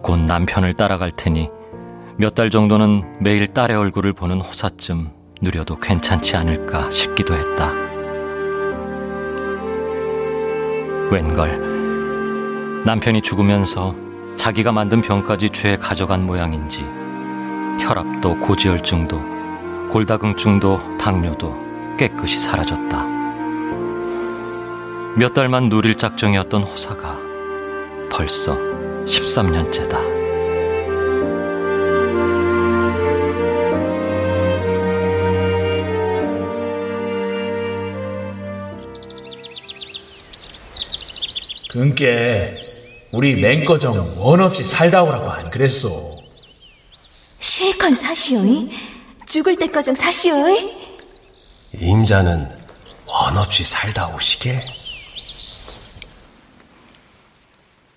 곧 0.02 0.20
남편을 0.20 0.74
따라갈 0.74 1.10
테니 1.10 1.48
몇 2.20 2.34
달 2.34 2.50
정도는 2.50 3.02
매일 3.18 3.46
딸의 3.46 3.74
얼굴을 3.78 4.12
보는 4.12 4.42
호사쯤 4.42 5.08
누려도 5.40 5.80
괜찮지 5.80 6.36
않을까 6.36 6.90
싶기도 6.90 7.32
했다. 7.32 7.72
웬걸 11.10 12.82
남편이 12.84 13.22
죽으면서 13.22 13.94
자기가 14.36 14.70
만든 14.70 15.00
병까지 15.00 15.48
죄 15.48 15.76
가져간 15.76 16.26
모양인지 16.26 16.82
혈압도 17.80 18.38
고지혈증도 18.40 19.88
골다공증도 19.90 20.98
당뇨도 20.98 21.96
깨끗이 21.98 22.38
사라졌다. 22.38 23.06
몇 25.16 25.32
달만 25.32 25.70
누릴 25.70 25.94
작정이었던 25.94 26.64
호사가 26.64 27.18
벌써 28.12 28.58
13년째다. 29.06 30.09
그니께 41.70 42.56
우리 43.12 43.36
맹꺼정 43.36 44.14
원 44.18 44.40
없이 44.40 44.64
살다 44.64 45.02
오라고 45.04 45.30
안 45.30 45.50
그랬소. 45.50 46.20
실컷 47.38 47.94
사시오이. 47.94 48.70
죽을 49.24 49.56
때까지 49.56 49.94
사시오. 49.94 50.34
임자는 51.74 52.48
원 53.06 53.38
없이 53.38 53.62
살다 53.64 54.08
오시게. 54.08 54.64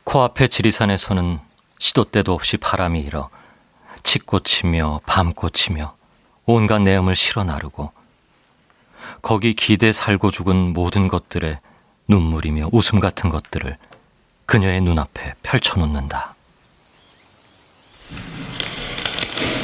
코앞의 0.03 0.49
지리산에서는 0.49 1.39
시도 1.79 2.03
때도 2.03 2.33
없이 2.33 2.57
바람이 2.57 3.01
일어 3.01 3.29
치꽃이며 4.03 5.01
밤꽃이며 5.07 5.95
온갖 6.45 6.79
내음을 6.79 7.15
실어 7.15 7.43
나르고 7.43 7.91
거기 9.23 9.55
기대 9.55 9.91
살고 9.91 10.29
죽은 10.29 10.73
모든 10.73 11.07
것들의 11.07 11.57
눈물이며 12.07 12.69
웃음 12.71 12.99
같은 12.99 13.29
것들을 13.29 13.77
그녀의 14.45 14.81
눈앞에 14.81 15.35
펼쳐놓는다. 15.41 16.35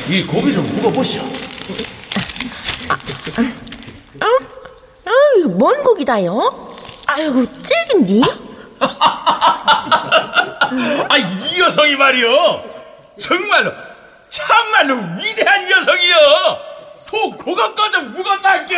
이 0.10 0.24
고기 0.26 0.52
좀 0.52 0.64
묵어보시오. 0.64 1.22
아, 2.90 2.98
아, 4.22 4.26
아, 5.06 5.12
뭔 5.50 5.84
고기다요? 5.84 6.76
아유, 7.06 7.46
찔긴디? 7.62 8.22
아, 11.10 11.18
이 11.18 11.60
여성이 11.60 11.96
말이요. 11.96 12.64
정말로, 13.20 13.72
참말로 14.30 14.96
위대한 15.18 15.70
여성이요. 15.70 16.16
소 17.00 17.32
고각까지 17.32 17.98
묵었단게. 18.00 18.76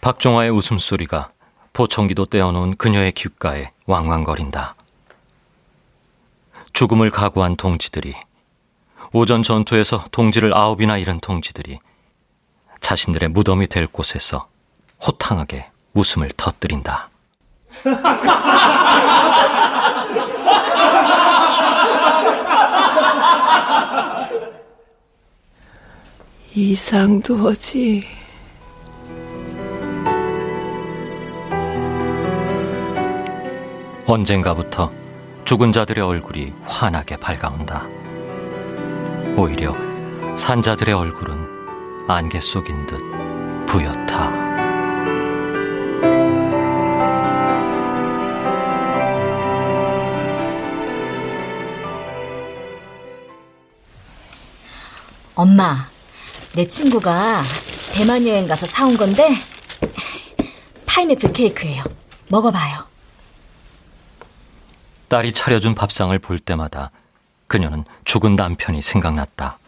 박종화의 0.00 0.50
웃음소리가 0.50 1.30
보청기도 1.72 2.24
떼어놓은 2.24 2.76
그녀의 2.76 3.12
귓가에 3.12 3.70
왕왕거린다. 3.86 4.74
죽음을 6.72 7.10
각오한 7.10 7.54
동지들이 7.56 8.16
오전 9.12 9.44
전투에서 9.44 10.04
동지를 10.10 10.52
아홉이나 10.56 10.96
잃은 10.96 11.20
동지들이 11.20 11.78
자신들의 12.80 13.28
무덤이 13.28 13.68
될 13.68 13.86
곳에서 13.86 14.48
호탕하게 15.06 15.70
웃음을 15.94 16.30
터뜨린다. 16.36 17.08
이상도 26.60 27.36
하지. 27.36 28.02
언젠가부터 34.04 34.90
죽은 35.44 35.70
자들의 35.70 36.02
얼굴이 36.02 36.52
환하게 36.64 37.18
밝아온다. 37.18 37.86
오히려 39.36 39.72
산자들의 40.34 40.92
얼굴은 40.94 42.08
안개 42.08 42.40
속인 42.40 42.86
듯 42.86 42.98
부옇다. 43.66 44.48
엄마, 55.36 55.86
내 56.58 56.66
친구가 56.66 57.40
대만 57.92 58.26
여행 58.26 58.44
가서 58.44 58.66
사온 58.66 58.96
건데 58.96 59.28
파인애플 60.86 61.32
케이크예요. 61.32 61.84
먹어봐요. 62.30 62.84
딸이 65.06 65.34
차려준 65.34 65.76
밥상을 65.76 66.18
볼 66.18 66.40
때마다 66.40 66.90
그녀는 67.46 67.84
죽은 68.04 68.34
남편이 68.34 68.82
생각났다. 68.82 69.60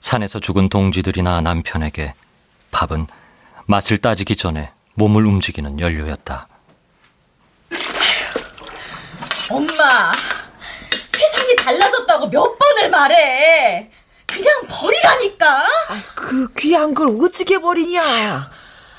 산에서 0.00 0.40
죽은 0.40 0.70
동지들이나 0.70 1.42
남편에게 1.42 2.14
밥은 2.70 3.06
맛을 3.66 3.98
따지기 3.98 4.36
전에 4.36 4.72
몸을 4.94 5.26
움직이는 5.26 5.80
연료였다. 5.80 6.48
엄마, 9.50 10.12
세상이 11.08 11.56
달라졌다고 11.56 12.30
몇 12.30 12.58
번을 12.58 12.88
말해. 12.88 13.90
그냥 14.34 14.62
버리라니까. 14.68 15.66
그 16.16 16.52
귀한 16.54 16.92
걸 16.92 17.08
어찌게 17.22 17.58
버리냐. 17.60 18.50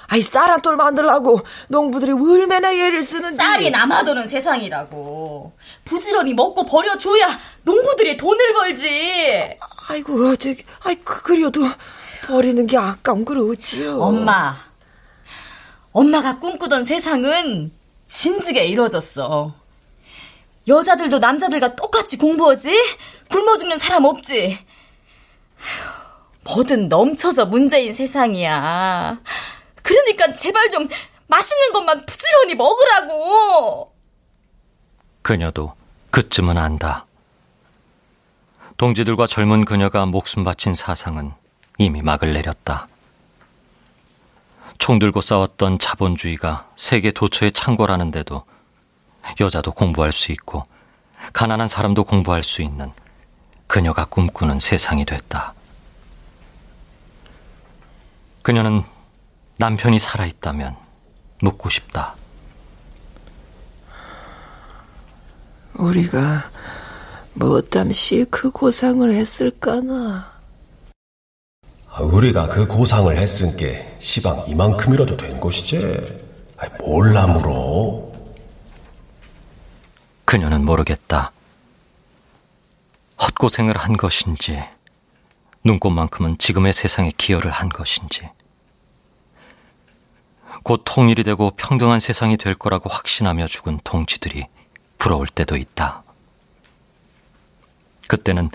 아이 0.07 0.21
쌀한 0.21 0.61
톨 0.61 0.77
만들라고 0.77 1.41
농부들이 1.67 2.11
얼마나 2.13 2.71
애를 2.71 3.01
쓰는데 3.01 3.35
쌀이 3.35 3.69
남아도는 3.71 4.27
세상이라고. 4.27 5.51
부지런히 5.83 6.33
먹고 6.33 6.65
버려줘야 6.65 7.37
농부들이 7.63 8.15
돈을 8.15 8.53
벌지. 8.53 9.57
아이고 9.89 10.29
어제 10.29 10.55
아이 10.83 10.95
그 11.03 11.21
그려도 11.23 11.61
버리는 12.27 12.65
게 12.65 12.77
아까운 12.77 13.25
걸 13.25 13.39
어찌요? 13.39 13.99
엄마 13.99 14.55
엄마가 15.91 16.39
꿈꾸던 16.39 16.85
세상은 16.85 17.71
진즉에 18.07 18.65
이루어졌어. 18.67 19.53
여자들도 20.67 21.19
남자들과 21.19 21.75
똑같이 21.75 22.17
공부하지? 22.17 22.73
굶어 23.29 23.55
죽는 23.57 23.77
사람 23.77 24.05
없지 24.05 24.57
뭐든 26.43 26.87
넘쳐서 26.87 27.45
문제인 27.47 27.93
세상이야 27.93 29.19
그러니까 29.83 30.33
제발 30.33 30.69
좀 30.69 30.87
맛있는 31.27 31.71
것만 31.71 32.05
부지런히 32.05 32.55
먹으라고. 32.55 33.93
그녀도 35.21 35.73
그쯤은 36.11 36.57
안다. 36.57 37.05
동지들과 38.77 39.27
젊은 39.27 39.65
그녀가 39.65 40.05
목숨 40.05 40.43
바친 40.43 40.75
사상은 40.75 41.33
이미 41.77 42.01
막을 42.01 42.33
내렸다. 42.33 42.87
총 44.77 44.99
들고 44.99 45.21
싸웠던 45.21 45.79
자본주의가 45.79 46.69
세계 46.75 47.11
도처에 47.11 47.51
창궐하는데도 47.51 48.43
여자도 49.39 49.71
공부할 49.71 50.11
수 50.11 50.31
있고 50.31 50.63
가난한 51.33 51.67
사람도 51.67 52.03
공부할 52.03 52.43
수 52.43 52.61
있는 52.61 52.91
그녀가 53.67 54.05
꿈꾸는 54.05 54.59
세상이 54.59 55.05
됐다. 55.05 55.53
그녀는 58.41 58.83
남편이 59.57 59.99
살아있다면 59.99 60.75
묻고 61.41 61.69
싶다. 61.69 62.15
우리가 65.73 66.51
뭐 67.33 67.61
땀시 67.61 68.25
그 68.29 68.49
고상을 68.49 69.11
했을까나? 69.13 70.35
아, 71.89 72.01
우리가 72.01 72.47
그 72.49 72.67
고상을 72.67 73.17
했은 73.17 73.55
게 73.57 73.97
시방 73.99 74.45
이만큼이라도 74.47 75.17
된 75.17 75.39
것이지. 75.39 76.23
몰라 76.79 77.27
물어. 77.27 78.11
그녀는 80.25 80.65
모르겠다. 80.65 81.31
헛고생을 83.21 83.77
한 83.77 83.97
것인지, 83.97 84.63
눈꽃만큼은 85.63 86.37
지금의 86.37 86.73
세상에 86.73 87.11
기여를 87.17 87.51
한 87.51 87.69
것인지. 87.69 88.29
곧 90.63 90.81
통일이 90.83 91.23
되고 91.23 91.51
평등한 91.51 91.99
세상이 91.99 92.37
될 92.37 92.55
거라고 92.55 92.89
확신하며 92.89 93.47
죽은 93.47 93.79
동지들이 93.83 94.45
부러울 94.97 95.27
때도 95.27 95.57
있다. 95.57 96.03
그때는 98.07 98.49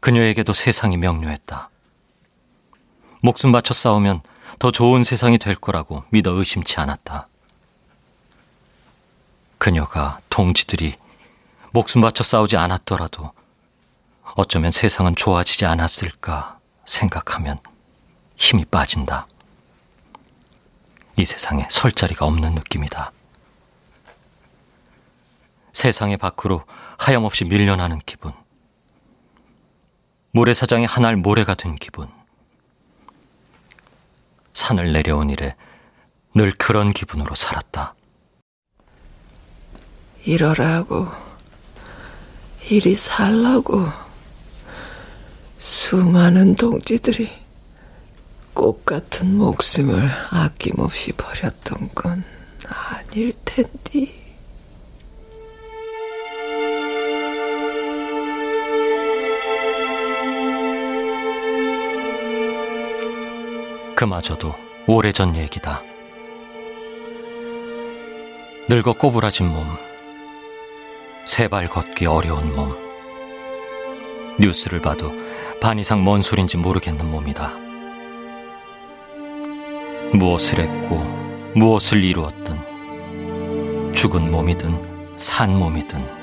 그녀에게도 0.00 0.52
세상이 0.52 0.96
명료했다. 0.96 1.70
목숨 3.20 3.52
바쳐 3.52 3.74
싸우면 3.74 4.22
더 4.58 4.70
좋은 4.70 5.04
세상이 5.04 5.38
될 5.38 5.54
거라고 5.54 6.04
믿어 6.10 6.30
의심치 6.32 6.78
않았다. 6.80 7.28
그녀가 9.58 10.20
동지들이 10.30 10.96
목숨 11.72 12.00
바쳐 12.00 12.24
싸우지 12.24 12.56
않았더라도 12.56 13.32
어쩌면 14.40 14.70
세상은 14.70 15.16
좋아지지 15.16 15.66
않았을까 15.66 16.60
생각하면 16.84 17.58
힘이 18.36 18.64
빠진다. 18.66 19.26
이 21.16 21.24
세상에 21.24 21.66
설 21.68 21.90
자리가 21.90 22.24
없는 22.24 22.54
느낌이다. 22.54 23.10
세상의 25.72 26.18
밖으로 26.18 26.62
하염없이 26.98 27.46
밀려나는 27.46 27.98
기분. 28.06 28.32
모래사장이 30.30 30.86
한알 30.86 31.16
모래가 31.16 31.54
된 31.54 31.74
기분. 31.74 32.08
산을 34.54 34.92
내려온 34.92 35.30
이래 35.30 35.56
늘 36.34 36.52
그런 36.52 36.92
기분으로 36.92 37.34
살았다. 37.34 37.96
이러라고, 40.24 41.08
이리 42.70 42.94
살라고, 42.94 44.07
수많은 45.58 46.54
동지들이 46.54 47.28
꽃 48.54 48.84
같은 48.84 49.36
목숨을 49.36 50.08
아낌없이 50.30 51.12
버렸던 51.12 51.90
건 51.94 52.24
아닐 52.66 53.32
텐디. 53.44 54.14
그마저도 63.96 64.54
오래전 64.86 65.34
얘기다. 65.34 65.82
늙어 68.68 68.92
꼬부라진 68.92 69.48
몸, 69.48 69.66
세발 71.24 71.68
걷기 71.68 72.06
어려운 72.06 72.54
몸, 72.54 72.76
뉴스를 74.38 74.80
봐도 74.80 75.27
반 75.60 75.78
이상 75.78 76.04
뭔 76.04 76.22
소린지 76.22 76.56
모르겠는 76.56 77.10
몸이다. 77.10 77.52
무엇을 80.14 80.60
했고 80.60 80.98
무엇을 81.56 82.04
이루었든 82.04 83.92
죽은 83.92 84.30
몸이든 84.30 85.16
산 85.16 85.58
몸이든 85.58 86.16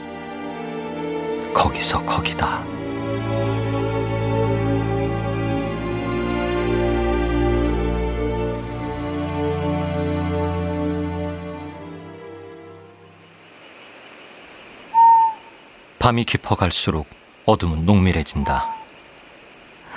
거기서 1.53 2.05
거기다. 2.05 2.63
밤이 15.99 16.23
깊어갈수록 16.23 17.07
어둠은 17.45 17.85
농밀해진다. 17.85 18.74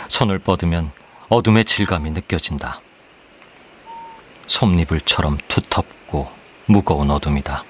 손을 0.09 0.39
뻗으면 0.39 0.91
어둠의 1.29 1.65
질감이 1.65 2.11
느껴진다. 2.11 2.81
솜니불처럼 4.47 5.39
두텁고 5.49 6.31
무거운 6.67 7.11
어둠이다. 7.11 7.65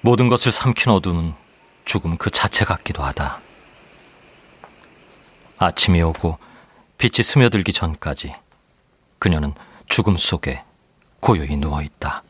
모든 0.00 0.28
것을 0.28 0.50
삼킨 0.50 0.92
어둠은 0.92 1.34
죽음 1.84 2.16
그 2.16 2.30
자체 2.30 2.64
같기도 2.64 3.02
하다. 3.02 3.40
아침이 5.58 6.02
오고 6.02 6.38
빛이 6.98 7.22
스며들기 7.22 7.72
전까지 7.72 8.34
그녀는 9.18 9.54
죽음 9.88 10.16
속에 10.16 10.64
고요히 11.20 11.56
누워 11.56 11.82
있다. 11.82 12.22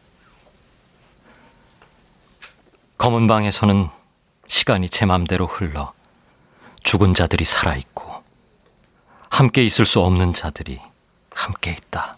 검은 2.99 3.27
방에서는 3.27 3.89
시간이 4.47 4.89
제 4.89 5.07
맘대로 5.07 5.47
흘러 5.47 5.93
죽은 6.83 7.15
자들이 7.15 7.45
살아있고 7.45 8.23
함께 9.31 9.65
있을 9.65 9.87
수 9.87 10.01
없는 10.01 10.35
자들이 10.35 10.81
함께 11.35 11.73
있다. 11.73 12.17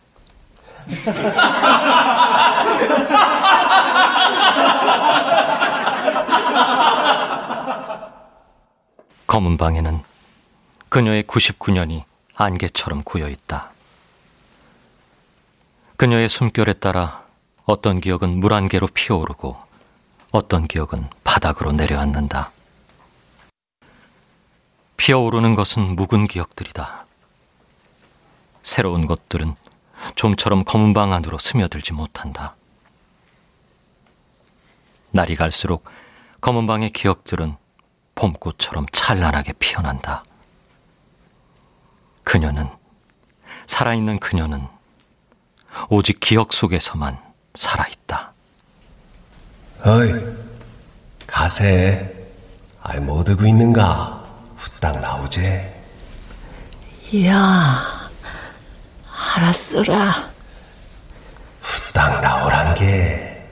검은 9.27 9.57
방에는 9.57 10.03
그녀의 10.89 11.25
99년이 11.25 12.05
안개처럼 12.37 13.03
고여 13.03 13.29
있다. 13.29 13.71
그녀의 15.97 16.29
숨결에 16.29 16.75
따라 16.75 17.25
어떤 17.65 18.01
기억은 18.01 18.39
물안개로 18.41 18.89
피어오르고 18.89 19.57
어떤 20.33 20.67
기억은 20.69 21.09
바닥으로 21.23 21.73
내려앉는다. 21.73 22.51
피어오르는 24.97 25.55
것은 25.55 25.97
묵은 25.97 26.29
기억들이다. 26.29 27.07
새로운 28.63 29.07
것들은 29.07 29.55
좀처럼 30.15 30.65
검은 30.65 30.93
방 30.93 31.13
안으로 31.13 31.39
스며들지 31.39 31.93
못한다. 31.93 32.57
날이 35.11 35.37
갈수록 35.37 35.85
검은 36.41 36.67
방의 36.67 36.91
기억들은 36.91 37.57
봄꽃처럼 38.15 38.87
찬란하게 38.93 39.55
피어난다. 39.55 40.25
그녀는, 42.23 42.69
살아있는 43.67 44.19
그녀는 44.19 44.67
오직 45.89 46.21
기억 46.21 46.53
속에서만 46.53 47.19
살아있다. 47.55 48.33
어이, 49.85 50.13
가세. 51.27 52.33
아이, 52.83 52.99
뭐 53.01 53.23
들고 53.25 53.47
있는가? 53.47 54.24
후딱 54.65 54.99
나오제. 54.99 55.73
야, 57.27 58.11
알았어라. 59.37 60.31
후딱 61.61 62.21
나오란 62.23 62.75
게. 62.75 63.47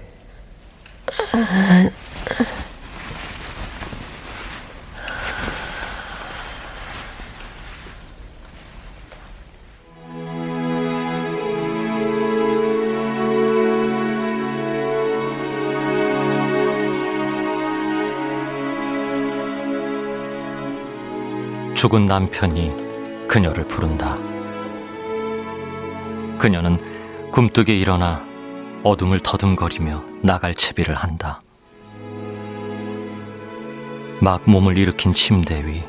죽은 21.82 22.06
남편이 22.06 23.26
그녀를 23.26 23.66
부른다. 23.66 24.16
그녀는 26.38 26.78
굼뜨게 27.32 27.76
일어나 27.76 28.24
어둠을 28.84 29.18
더듬거리며 29.18 30.04
나갈 30.22 30.54
채비를 30.54 30.94
한다. 30.94 31.40
막 34.20 34.48
몸을 34.48 34.78
일으킨 34.78 35.12
침대 35.12 35.66
위, 35.66 35.82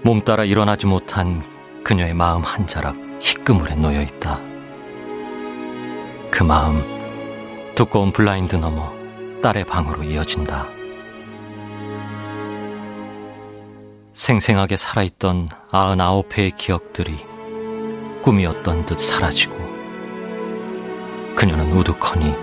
몸 0.00 0.22
따라 0.24 0.42
일어나지 0.42 0.86
못한 0.86 1.42
그녀의 1.84 2.14
마음 2.14 2.40
한 2.40 2.66
자락 2.66 2.96
희끄물에 3.20 3.74
놓여 3.74 4.00
있다. 4.00 4.40
그 6.30 6.42
마음 6.42 6.82
두꺼운 7.74 8.10
블라인드 8.10 8.56
너머 8.56 8.90
딸의 9.42 9.66
방으로 9.66 10.02
이어진다. 10.02 10.75
생생하게 14.16 14.78
살아있던 14.78 15.50
아흔아홉 15.70 16.38
회의 16.38 16.50
기억들이 16.50 17.18
꿈이었던 18.22 18.86
듯 18.86 18.98
사라지고 18.98 19.54
그녀는 21.36 21.70
우두커니 21.70 22.34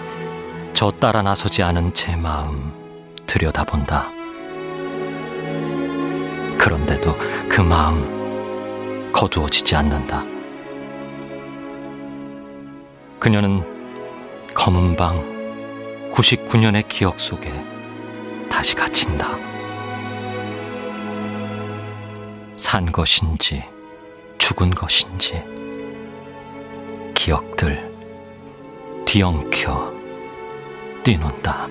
저 0.76 0.92
따라 0.92 1.24
나서지 1.24 1.64
않은 1.64 1.96
제 1.96 2.16
마음 2.16 2.72
들여다본다. 3.26 4.12
그런데도 6.60 7.18
그 7.50 7.62
마음 7.62 9.12
거두어지지 9.12 9.76
않는다. 9.76 10.24
그녀는 13.20 13.64
검은 14.54 14.96
방 14.96 16.12
99년의 16.12 16.88
기억 16.88 17.20
속에 17.20 17.52
다시 18.48 18.76
갇힌다. 18.76 19.53
산 22.56 22.92
것인지 22.92 23.64
죽은 24.38 24.70
것인지 24.72 25.44
기억들 27.16 27.92
뒤엉켜 29.06 29.94
뛰논다. 31.04 31.68